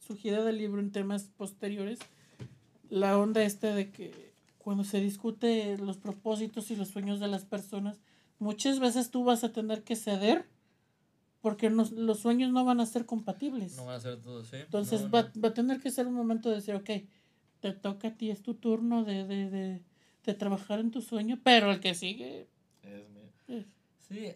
surgida 0.01 0.45
del 0.45 0.59
libro 0.59 0.81
en 0.81 0.93
temas 0.93 1.31
posteriores, 1.37 1.99
la 2.91 3.19
onda 3.19 3.43
esta 3.43 3.75
de 3.75 3.91
que 3.91 4.33
cuando 4.59 4.85
se 4.85 5.01
discute 5.01 5.77
los 5.79 5.97
propósitos 5.97 6.71
y 6.71 6.77
los 6.77 6.89
sueños 6.89 7.21
de 7.21 7.29
las 7.29 7.45
personas, 7.45 8.01
muchas 8.39 8.79
veces 8.79 9.11
tú 9.11 9.25
vas 9.25 9.45
a 9.45 9.53
tener 9.53 9.83
que 9.83 9.97
ceder 9.97 10.47
porque 11.43 11.69
no- 11.69 11.85
los 11.95 12.21
sueños 12.21 12.51
no 12.53 12.65
van 12.65 12.81
a 12.81 12.87
ser 12.87 13.05
compatibles. 13.05 13.77
No 13.77 13.85
van 13.85 13.97
a 13.97 14.01
ser 14.01 14.21
todos, 14.23 14.47
¿sí? 14.49 14.57
Entonces 14.57 15.03
No, 15.03 15.11
va, 15.11 15.31
no. 15.35 15.41
va 15.43 15.49
a 15.51 15.55
tener 15.55 15.81
que 15.81 15.91
ser 15.91 16.07
un 16.07 16.15
momento 16.15 16.49
de 16.49 16.55
decir, 16.57 16.75
ok, 16.75 16.91
te 17.61 17.73
toca 17.75 18.09
a 18.09 18.15
ti, 18.15 18.31
es 18.31 18.43
tu 18.43 18.55
turno 18.55 19.05
de, 19.05 19.27
de, 19.27 19.51
de, 19.51 19.83
de 20.25 20.35
trabajar 20.35 20.79
en 20.81 20.91
tu 20.91 21.03
sueño, 21.03 21.39
pero 21.45 21.71
el 21.71 21.81
que 21.81 21.95
sigue... 21.95 22.49
Es 22.83 23.09
mío. 23.11 23.65
Sí, 24.09 24.33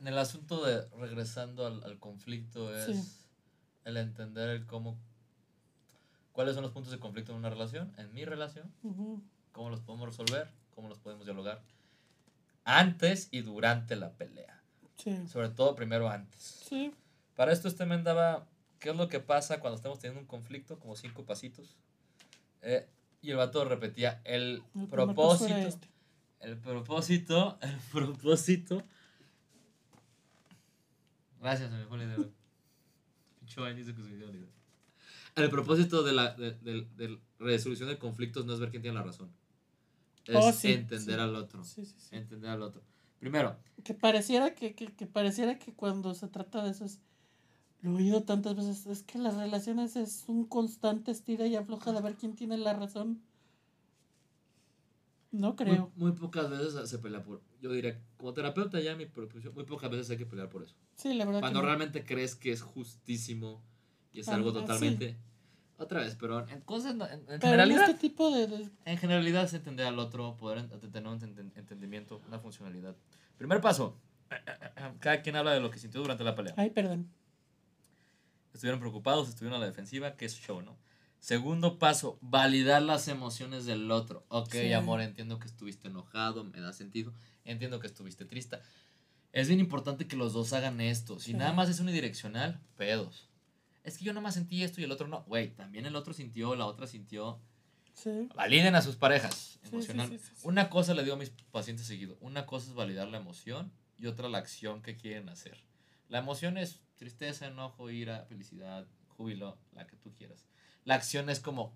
en 0.00 0.06
el 0.06 0.18
asunto 0.18 0.64
de 0.64 0.86
regresando 0.98 1.66
al, 1.66 1.82
al 1.84 1.98
conflicto 1.98 2.74
es 2.76 2.96
Sí. 2.96 3.12
el 3.84 3.96
entender 3.96 4.48
el 4.50 4.66
cómo, 4.66 4.96
cuáles 6.32 6.54
son 6.54 6.62
los 6.62 6.72
puntos 6.72 6.92
de 6.92 6.98
conflicto 6.98 7.32
en 7.32 7.38
una 7.38 7.50
relación, 7.50 7.92
en 7.98 8.12
mi 8.14 8.24
relación, 8.24 8.70
cómo 9.52 9.70
los 9.70 9.80
podemos 9.80 10.08
resolver, 10.08 10.50
cómo 10.74 10.88
los 10.88 10.98
podemos 10.98 11.24
dialogar 11.24 11.62
antes 12.64 13.28
y 13.30 13.40
durante 13.42 13.96
la 13.96 14.12
pelea. 14.12 14.57
Sí, 14.98 15.26
Sobre 15.28 15.48
todo 15.50 15.74
primero 15.74 16.08
antes. 16.10 16.40
sí, 16.68 16.92
Para 17.36 17.52
esto 17.52 17.68
este 17.68 17.86
men 17.86 18.04
daba 18.04 18.46
qué 18.78 18.90
es 18.90 18.96
lo 18.96 19.08
que 19.08 19.20
pasa 19.20 19.60
cuando 19.60 19.76
estamos 19.76 19.98
teniendo 19.98 20.20
un 20.20 20.26
conflicto, 20.26 20.78
como 20.78 20.94
cinco 20.96 21.24
pasitos. 21.24 21.76
Eh, 22.62 22.86
y 23.22 23.30
el 23.30 23.36
vato 23.36 23.64
repetía 23.64 24.20
el, 24.24 24.62
propósito. 24.90 25.54
este. 25.56 25.88
El 26.40 26.56
propósito, 26.58 27.58
el 27.62 27.76
propósito. 27.92 28.82
Gracias, 31.40 31.70
me 31.70 31.84
fue 31.86 31.98
la 31.98 32.04
idea. 32.04 32.16
Que 33.46 33.52
se 33.52 33.60
me. 33.60 34.48
El 35.36 35.50
propósito 35.50 36.02
de 36.02 36.12
la 36.12 36.34
de, 36.34 36.52
de- 36.52 36.86
de 36.96 37.18
resolución 37.38 37.88
de 37.88 37.98
conflictos 37.98 38.44
no 38.44 38.54
es 38.54 38.60
ver 38.60 38.70
quién 38.70 38.82
tiene 38.82 38.96
la 38.98 39.04
razón. 39.04 39.30
Es 40.26 40.36
Oh, 40.36 40.52
sí, 40.52 40.72
entender 40.72 41.16
sí. 41.16 41.20
al 41.22 41.34
otro. 41.36 41.64
Sí. 41.64 41.88
Entender 42.10 42.50
al 42.50 42.62
otro. 42.62 42.82
Primero, 43.18 43.56
Que 43.84 43.94
pareciera 43.94 44.54
que, 44.54 44.74
que, 44.74 44.86
que 44.94 45.06
pareciera 45.06 45.58
que 45.58 45.72
cuando 45.74 46.14
se 46.14 46.28
trata 46.28 46.62
de 46.64 46.70
eso 46.70 46.84
es... 46.84 47.00
Lo 47.80 47.92
he 47.92 47.94
oído 48.02 48.24
tantas 48.24 48.56
veces, 48.56 48.86
es 48.86 49.02
que 49.04 49.18
las 49.18 49.36
relaciones 49.36 49.94
es 49.94 50.24
un 50.26 50.44
constante 50.44 51.12
estira 51.12 51.46
y 51.46 51.54
afloja 51.54 51.92
de 51.92 52.00
ver 52.00 52.16
quién 52.16 52.34
tiene 52.34 52.58
la 52.58 52.72
razón. 52.74 53.22
No 55.30 55.56
creo. 55.56 55.92
muy 55.94 56.12
pocas 56.12 56.48
veces 56.50 56.88
se 56.88 56.98
pelea 56.98 57.22
por. 57.22 57.42
Yo 57.60 57.70
diría, 57.70 58.00
como 58.16 58.32
terapeuta, 58.32 58.80
ya 58.80 58.96
mi 58.96 59.06
profesión, 59.06 59.54
muy 59.54 59.64
pocas 59.64 59.90
veces 59.90 60.10
hay 60.10 60.16
que 60.16 60.26
pelear 60.26 60.48
por 60.48 60.62
eso. 60.62 60.74
Sí, 60.96 61.12
la 61.14 61.24
verdad. 61.26 61.40
Cuando 61.40 61.60
que 61.60 61.62
no. 61.62 61.66
realmente 61.68 62.04
crees 62.04 62.34
que 62.34 62.50
es 62.50 62.62
justísimo 62.62 63.62
y 64.12 64.20
es 64.20 64.28
Ah, 64.28 64.34
algo 64.36 64.52
sí. 64.76 65.16
Otra 65.78 66.00
vez, 66.00 66.16
pero 66.18 66.46
en 66.48 66.60
cosas, 66.62 66.94
en, 66.94 67.00
en 67.02 67.08
Pero 67.24 67.34
en 67.34 67.40
generalidad, 67.40 67.88
este 67.88 68.00
tipo 68.08 68.30
de... 68.34 68.46
de- 68.48 68.68
en 68.84 68.98
generalidad 68.98 69.44
es 69.44 69.54
entender 69.54 69.86
al 69.86 69.98
otro, 69.98 70.36
poder 70.36 70.68
tener 70.68 71.06
un 71.06 71.20
enten- 71.20 71.52
entendimiento, 71.56 72.20
una 72.26 72.40
funcionalidad. 72.40 72.96
Primer 73.36 73.60
paso, 73.60 73.96
cada 74.98 75.22
quien 75.22 75.36
habla 75.36 75.52
de 75.52 75.60
lo 75.60 75.70
que 75.70 75.78
sintió 75.78 76.00
durante 76.00 76.24
la 76.24 76.34
pelea. 76.34 76.52
Ay, 76.56 76.70
perdón. 76.70 77.08
Estuvieron 78.52 78.80
preocupados, 78.80 79.28
estuvieron 79.28 79.56
a 79.58 79.60
la 79.60 79.66
defensiva, 79.66 80.16
que 80.16 80.24
es 80.24 80.34
show, 80.34 80.60
¿no? 80.62 80.76
Segundo 81.20 81.78
paso, 81.78 82.18
validar 82.20 82.82
las 82.82 83.08
emociones 83.08 83.64
del 83.66 83.90
otro. 83.90 84.24
Ok, 84.28 84.52
Sí. 84.52 84.72
amor, 84.72 85.00
entiendo 85.00 85.38
que 85.38 85.46
estuviste 85.46 85.88
enojado, 85.88 86.44
me 86.44 86.60
da 86.60 86.72
sentido. 86.72 87.12
Entiendo 87.44 87.80
que 87.80 87.86
estuviste 87.86 88.24
triste. 88.24 88.58
Es 89.32 89.48
bien 89.48 89.60
importante 89.60 90.06
que 90.08 90.16
los 90.16 90.32
dos 90.32 90.52
hagan 90.52 90.80
esto. 90.80 91.18
Si 91.18 91.32
Sí. 91.32 91.34
nada 91.34 91.52
más 91.52 91.68
es 91.68 91.80
unidireccional, 91.80 92.60
pedos. 92.76 93.27
Es 93.88 93.96
que 93.96 94.04
yo 94.04 94.12
nada 94.12 94.22
más 94.22 94.34
sentí 94.34 94.62
esto 94.62 94.80
y 94.80 94.84
el 94.84 94.92
otro 94.92 95.08
no. 95.08 95.22
Güey, 95.24 95.48
también 95.54 95.86
el 95.86 95.96
otro 95.96 96.12
sintió, 96.12 96.54
la 96.54 96.66
otra 96.66 96.86
sintió. 96.86 97.40
Sí. 97.94 98.28
Validen 98.34 98.74
a 98.74 98.82
sus 98.82 98.96
parejas 98.96 99.58
emocional. 99.64 100.10
sí, 100.10 100.18
sí. 100.18 100.32
Una 100.42 100.68
cosa 100.68 100.92
le 100.92 101.02
digo 101.02 101.14
a 101.14 101.18
mis 101.18 101.30
pacientes 101.50 101.86
seguido. 101.86 102.18
Una 102.20 102.44
cosa 102.44 102.68
es 102.68 102.74
validar 102.74 103.08
la 103.08 103.16
emoción 103.16 103.72
y 103.96 104.06
otra 104.06 104.28
la 104.28 104.38
acción 104.38 104.82
que 104.82 104.96
quieren 104.98 105.30
hacer. 105.30 105.64
La 106.08 106.18
emoción 106.18 106.58
es 106.58 106.80
tristeza, 106.96 107.46
enojo, 107.46 107.90
ira, 107.90 108.26
felicidad, 108.28 108.86
júbilo, 109.08 109.58
la 109.72 109.86
que 109.86 109.96
tú 109.96 110.12
quieras. 110.14 110.46
La 110.84 110.94
acción 110.94 111.30
es 111.30 111.40
como 111.40 111.74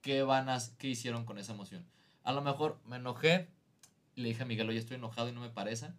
qué 0.00 0.22
van 0.22 0.48
a, 0.48 0.58
qué 0.78 0.88
hicieron 0.88 1.26
con 1.26 1.38
esa 1.38 1.52
emoción. 1.52 1.86
A 2.24 2.32
lo 2.32 2.40
mejor 2.40 2.80
me 2.86 2.96
enojé 2.96 3.50
y 4.14 4.22
le 4.22 4.28
dije 4.28 4.42
a 4.42 4.46
Miguel, 4.46 4.70
oye, 4.70 4.78
estoy 4.78 4.96
enojado 4.96 5.28
y 5.28 5.32
no 5.32 5.42
me 5.42 5.50
parece. 5.50 5.90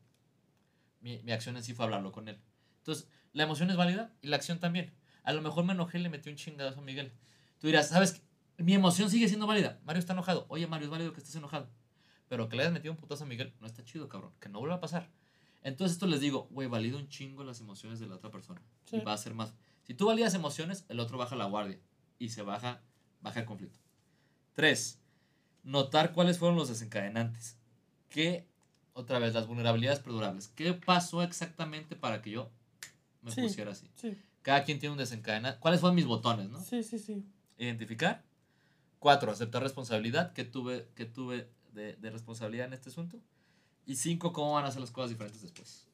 Mi, 0.99 1.19
mi 1.19 1.31
acción 1.31 1.57
en 1.57 1.63
sí 1.63 1.75
fue 1.75 1.85
hablarlo 1.85 2.11
con 2.11 2.27
él. 2.27 2.39
Entonces, 2.79 3.07
la 3.33 3.43
emoción 3.43 3.69
es 3.69 3.77
válida 3.77 4.11
y 4.21 4.27
la 4.27 4.35
acción 4.35 4.59
también. 4.59 4.93
A 5.23 5.33
lo 5.33 5.41
mejor 5.41 5.63
me 5.65 5.73
enojé 5.73 5.99
y 5.99 6.01
le 6.01 6.09
metí 6.09 6.29
un 6.29 6.35
chingadazo 6.35 6.79
a 6.79 6.83
Miguel. 6.83 7.11
Tú 7.59 7.67
dirás, 7.67 7.89
¿sabes 7.89 8.13
qué? 8.13 8.63
Mi 8.63 8.73
emoción 8.73 9.09
sigue 9.09 9.27
siendo 9.27 9.47
válida. 9.47 9.79
Mario 9.85 9.99
está 9.99 10.13
enojado. 10.13 10.45
Oye, 10.49 10.67
Mario, 10.67 10.85
es 10.85 10.91
válido 10.91 11.13
que 11.13 11.19
estés 11.19 11.35
enojado. 11.35 11.69
Pero 12.29 12.49
que 12.49 12.55
le 12.55 12.63
hayas 12.63 12.73
metido 12.73 12.91
un 12.91 12.97
putazo 12.97 13.23
a 13.23 13.27
Miguel 13.27 13.53
no 13.59 13.67
está 13.67 13.83
chido, 13.83 14.07
cabrón. 14.09 14.31
Que 14.39 14.49
no 14.49 14.59
vuelva 14.59 14.75
a 14.75 14.79
pasar. 14.79 15.09
Entonces 15.61 15.93
esto 15.95 16.07
les 16.07 16.19
digo, 16.19 16.47
güey, 16.51 16.67
valido 16.67 16.97
un 16.97 17.07
chingo 17.07 17.43
las 17.43 17.61
emociones 17.61 17.99
de 17.99 18.07
la 18.07 18.15
otra 18.15 18.29
persona. 18.31 18.61
Sí. 18.85 18.97
Y 18.97 18.99
va 19.01 19.13
a 19.13 19.17
ser 19.17 19.33
más. 19.33 19.53
Si 19.83 19.93
tú 19.93 20.07
validas 20.07 20.33
emociones, 20.33 20.85
el 20.89 20.99
otro 20.99 21.17
baja 21.17 21.35
la 21.35 21.45
guardia. 21.45 21.79
Y 22.19 22.29
se 22.29 22.41
baja, 22.41 22.81
baja 23.21 23.39
el 23.41 23.45
conflicto. 23.45 23.79
Tres, 24.53 24.99
notar 25.63 26.13
cuáles 26.13 26.37
fueron 26.37 26.57
los 26.57 26.69
desencadenantes. 26.69 27.57
¿Qué, 28.09 28.47
otra 28.93 29.19
vez, 29.19 29.33
las 29.33 29.47
vulnerabilidades 29.47 29.99
perdurables? 29.99 30.47
¿Qué 30.49 30.73
pasó 30.73 31.23
exactamente 31.23 31.95
para 31.95 32.21
que 32.21 32.31
yo 32.31 32.51
me 33.21 33.31
Sí. 33.31 33.41
pusiera 33.41 33.71
así? 33.71 33.89
Sí, 33.95 34.17
Cada 34.43 34.63
quien 34.63 34.79
tiene 34.79 34.91
un 34.93 34.99
desencadenante. 34.99 35.59
¿Cuáles 35.59 35.79
fueron 35.79 35.95
mis 35.95 36.05
botones, 36.05 36.49
no? 36.49 36.61
sí, 36.61 36.83
sí, 36.83 36.99
sí. 36.99 37.23
Identificar. 37.57 38.23
Cuatro, 38.99 39.31
aceptar 39.31 39.63
responsabilidad 39.63 40.31
que 40.33 40.43
tuve, 40.45 40.87
que 40.95 41.05
tuve 41.05 41.49
de, 41.73 41.95
de 41.95 42.09
responsabilidad 42.11 42.67
en 42.67 42.73
este 42.73 42.89
asunto. 42.89 43.19
Y 43.85 43.95
cinco, 43.95 44.31
cómo 44.31 44.53
van 44.53 44.65
a 44.65 44.67
hacer 44.67 44.79
las 44.81 44.91
cosas 44.91 45.09
diferentes 45.09 45.41
después. 45.41 45.87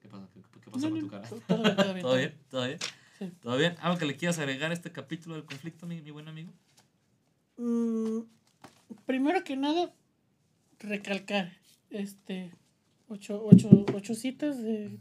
¿Qué 0.00 0.08
pasa? 0.08 0.28
¿Qué, 0.32 0.40
qué 0.60 0.70
pasó 0.70 0.88
No, 0.88 0.94
con 0.94 1.00
tu 1.00 1.08
cara? 1.08 1.28
todo 1.28 1.62
bien, 1.62 1.76
todo 1.76 1.94
bien. 1.94 2.02
¿Todo 2.02 2.16
bien? 2.16 2.34
¿Todo 2.50 2.66
bien? 2.66 2.78
Sí. 3.18 3.32
¿Todo 3.42 3.56
bien? 3.56 3.76
¿Algo 3.80 3.98
que 3.98 4.04
le 4.06 4.16
quieras 4.16 4.38
agregar 4.38 4.70
a 4.70 4.74
este 4.74 4.92
capítulo 4.92 5.34
del 5.34 5.44
conflicto, 5.44 5.86
mi, 5.86 6.00
mi 6.00 6.10
buen 6.10 6.28
amigo? 6.28 6.52
Mm, 7.56 8.20
primero 9.06 9.44
que 9.44 9.56
nada, 9.56 9.92
recalcar 10.78 11.52
este 11.90 12.52
ocho, 13.08 13.42
ocho, 13.44 13.84
ocho 13.94 14.14
citas 14.14 14.62
de 14.62 14.98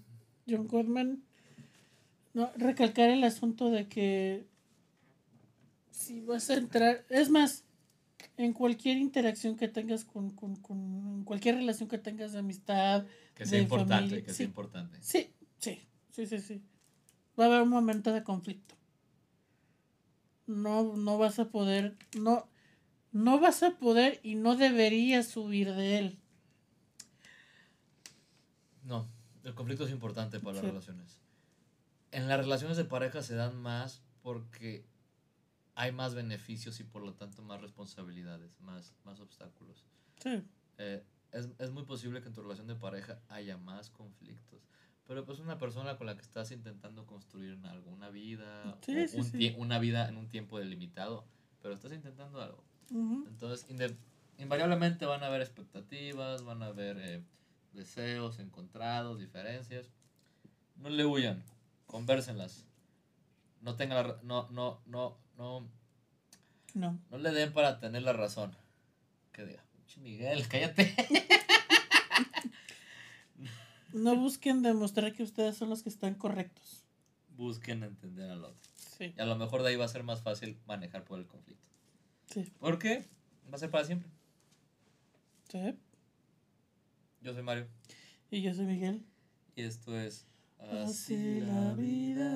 John 0.47 0.67
Gottman. 0.67 1.23
No, 2.33 2.51
recalcar 2.57 3.09
el 3.09 3.23
asunto 3.23 3.69
de 3.69 3.87
que 3.87 4.45
si 5.91 6.21
vas 6.21 6.49
a 6.49 6.55
entrar, 6.55 7.05
es 7.09 7.29
más, 7.29 7.65
en 8.37 8.53
cualquier 8.53 8.97
interacción 8.97 9.55
que 9.55 9.67
tengas 9.67 10.05
con, 10.05 10.29
con, 10.31 10.55
con 10.57 10.77
en 11.17 11.23
cualquier 11.23 11.55
relación 11.55 11.89
que 11.89 11.97
tengas 11.97 12.31
de 12.33 12.39
amistad, 12.39 13.05
Que 13.35 13.45
sea 13.45 13.57
De 13.57 13.63
importante, 13.63 13.95
familia, 13.95 14.23
que 14.23 14.31
sí. 14.31 14.37
sea 14.37 14.45
importante. 14.45 14.97
sí, 15.01 15.33
sí, 15.57 15.81
sí, 16.11 16.25
sí, 16.27 16.39
sí. 16.39 16.61
Va 17.39 17.45
a 17.45 17.47
haber 17.47 17.61
un 17.61 17.69
momento 17.69 18.13
de 18.13 18.23
conflicto. 18.23 18.75
No, 20.47 20.95
no 20.95 21.17
vas 21.17 21.39
a 21.39 21.49
poder, 21.49 21.97
no, 22.17 22.47
no 23.11 23.39
vas 23.39 23.61
a 23.63 23.71
poder 23.77 24.19
y 24.23 24.35
no 24.35 24.55
deberías 24.55 25.35
huir 25.37 25.73
de 25.73 25.99
él. 25.99 26.19
No, 28.83 29.07
el 29.43 29.53
conflicto 29.53 29.85
es 29.85 29.91
importante 29.91 30.39
para 30.39 30.55
las 30.55 30.65
relaciones. 30.65 31.19
En 32.11 32.27
las 32.27 32.39
relaciones 32.39 32.77
de 32.77 32.85
pareja 32.85 33.21
se 33.21 33.35
dan 33.35 33.55
más 33.57 34.01
porque 34.21 34.85
hay 35.75 35.91
más 35.91 36.13
beneficios 36.15 36.79
y 36.79 36.83
por 36.83 37.03
lo 37.03 37.13
tanto 37.13 37.41
más 37.41 37.61
responsabilidades, 37.61 38.59
más, 38.61 38.93
más 39.05 39.19
obstáculos. 39.19 39.85
Sí, 40.21 40.43
Eh, 40.77 41.03
es, 41.31 41.49
es 41.59 41.71
muy 41.71 41.83
posible 41.83 42.21
que 42.21 42.27
en 42.27 42.33
tu 42.33 42.41
relación 42.41 42.67
de 42.67 42.75
pareja 42.75 43.19
haya 43.29 43.57
más 43.57 43.89
conflictos. 43.89 44.61
Pero 45.07 45.25
pues 45.25 45.39
una 45.39 45.57
persona 45.57 45.97
con 45.97 46.07
la 46.07 46.15
que 46.15 46.21
estás 46.21 46.51
intentando 46.51 47.05
construir 47.05 47.57
algo, 47.65 47.91
una 47.91 48.09
vida, 48.09 48.77
Sí, 48.81 49.07
sí, 49.07 49.17
un 49.17 49.25
sí. 49.25 49.55
una 49.57 49.79
vida 49.79 50.07
en 50.07 50.17
un 50.17 50.27
tiempo 50.29 50.59
delimitado, 50.59 51.25
pero 51.61 51.73
estás 51.73 51.91
intentando 51.93 52.41
algo. 52.41 52.63
ujú, 52.91 53.25
Entonces, 53.27 53.67
inde- 53.69 53.95
invariablemente 54.37 55.05
van 55.05 55.23
a 55.23 55.27
haber 55.27 55.41
expectativas, 55.41 56.43
van 56.43 56.61
a 56.61 56.67
haber 56.67 56.97
eh, 56.99 57.23
deseos 57.73 58.39
encontrados, 58.39 59.19
diferencias. 59.19 59.89
No 60.75 60.89
le 60.89 61.05
huyan, 61.05 61.43
convérsenlas. 61.89 62.65
No 63.61 63.75
tengan 63.75 64.07
la 64.07 64.19
no, 64.23 64.47
no, 64.51 64.81
no, 64.85 65.17
no, 65.37 65.67
no. 66.75 66.99
no 67.09 67.17
le 67.17 67.31
den 67.31 67.51
para 67.51 67.79
tener 67.79 68.03
la 68.03 68.13
razón. 68.13 68.55
Que 69.33 69.45
diga, 69.45 69.63
"Pinche 69.73 69.99
Miguel, 69.99 70.47
cállate. 70.47 70.95
No 73.91 74.15
busquen 74.15 74.61
demostrar 74.61 75.13
que 75.13 75.23
ustedes 75.23 75.57
son 75.57 75.69
los 75.69 75.81
que 75.81 75.89
están 75.89 76.13
correctos. 76.13 76.83
Busquen 77.29 77.81
entender 77.83 78.29
al 78.29 78.43
otro. 78.43 78.69
Sí, 78.75 79.13
Y 79.17 79.19
a 79.19 79.25
lo 79.25 79.35
mejor 79.35 79.63
de 79.63 79.69
ahí 79.69 79.75
va 79.77 79.85
a 79.85 79.89
ser 79.89 80.03
más 80.03 80.21
fácil 80.21 80.59
manejar 80.67 81.03
por 81.05 81.17
el 81.19 81.25
conflicto. 81.25 81.65
sí, 82.27 82.43
¿Por 82.59 82.77
qué? 82.77 83.07
Va 83.51 83.55
a 83.55 83.57
ser 83.57 83.71
para 83.71 83.85
siempre. 83.85 84.11
sí. 85.49 85.73
Yo 87.21 87.33
soy 87.33 87.41
Mario 87.43 87.67
Y 88.29 88.41
yo 88.43 88.53
soy 88.53 88.65
Miguel. 88.65 89.03
y 89.55 89.63
esto 89.63 89.99
es 89.99 90.27
Así 90.59 91.41
la 91.41 91.73
vida. 91.73 92.29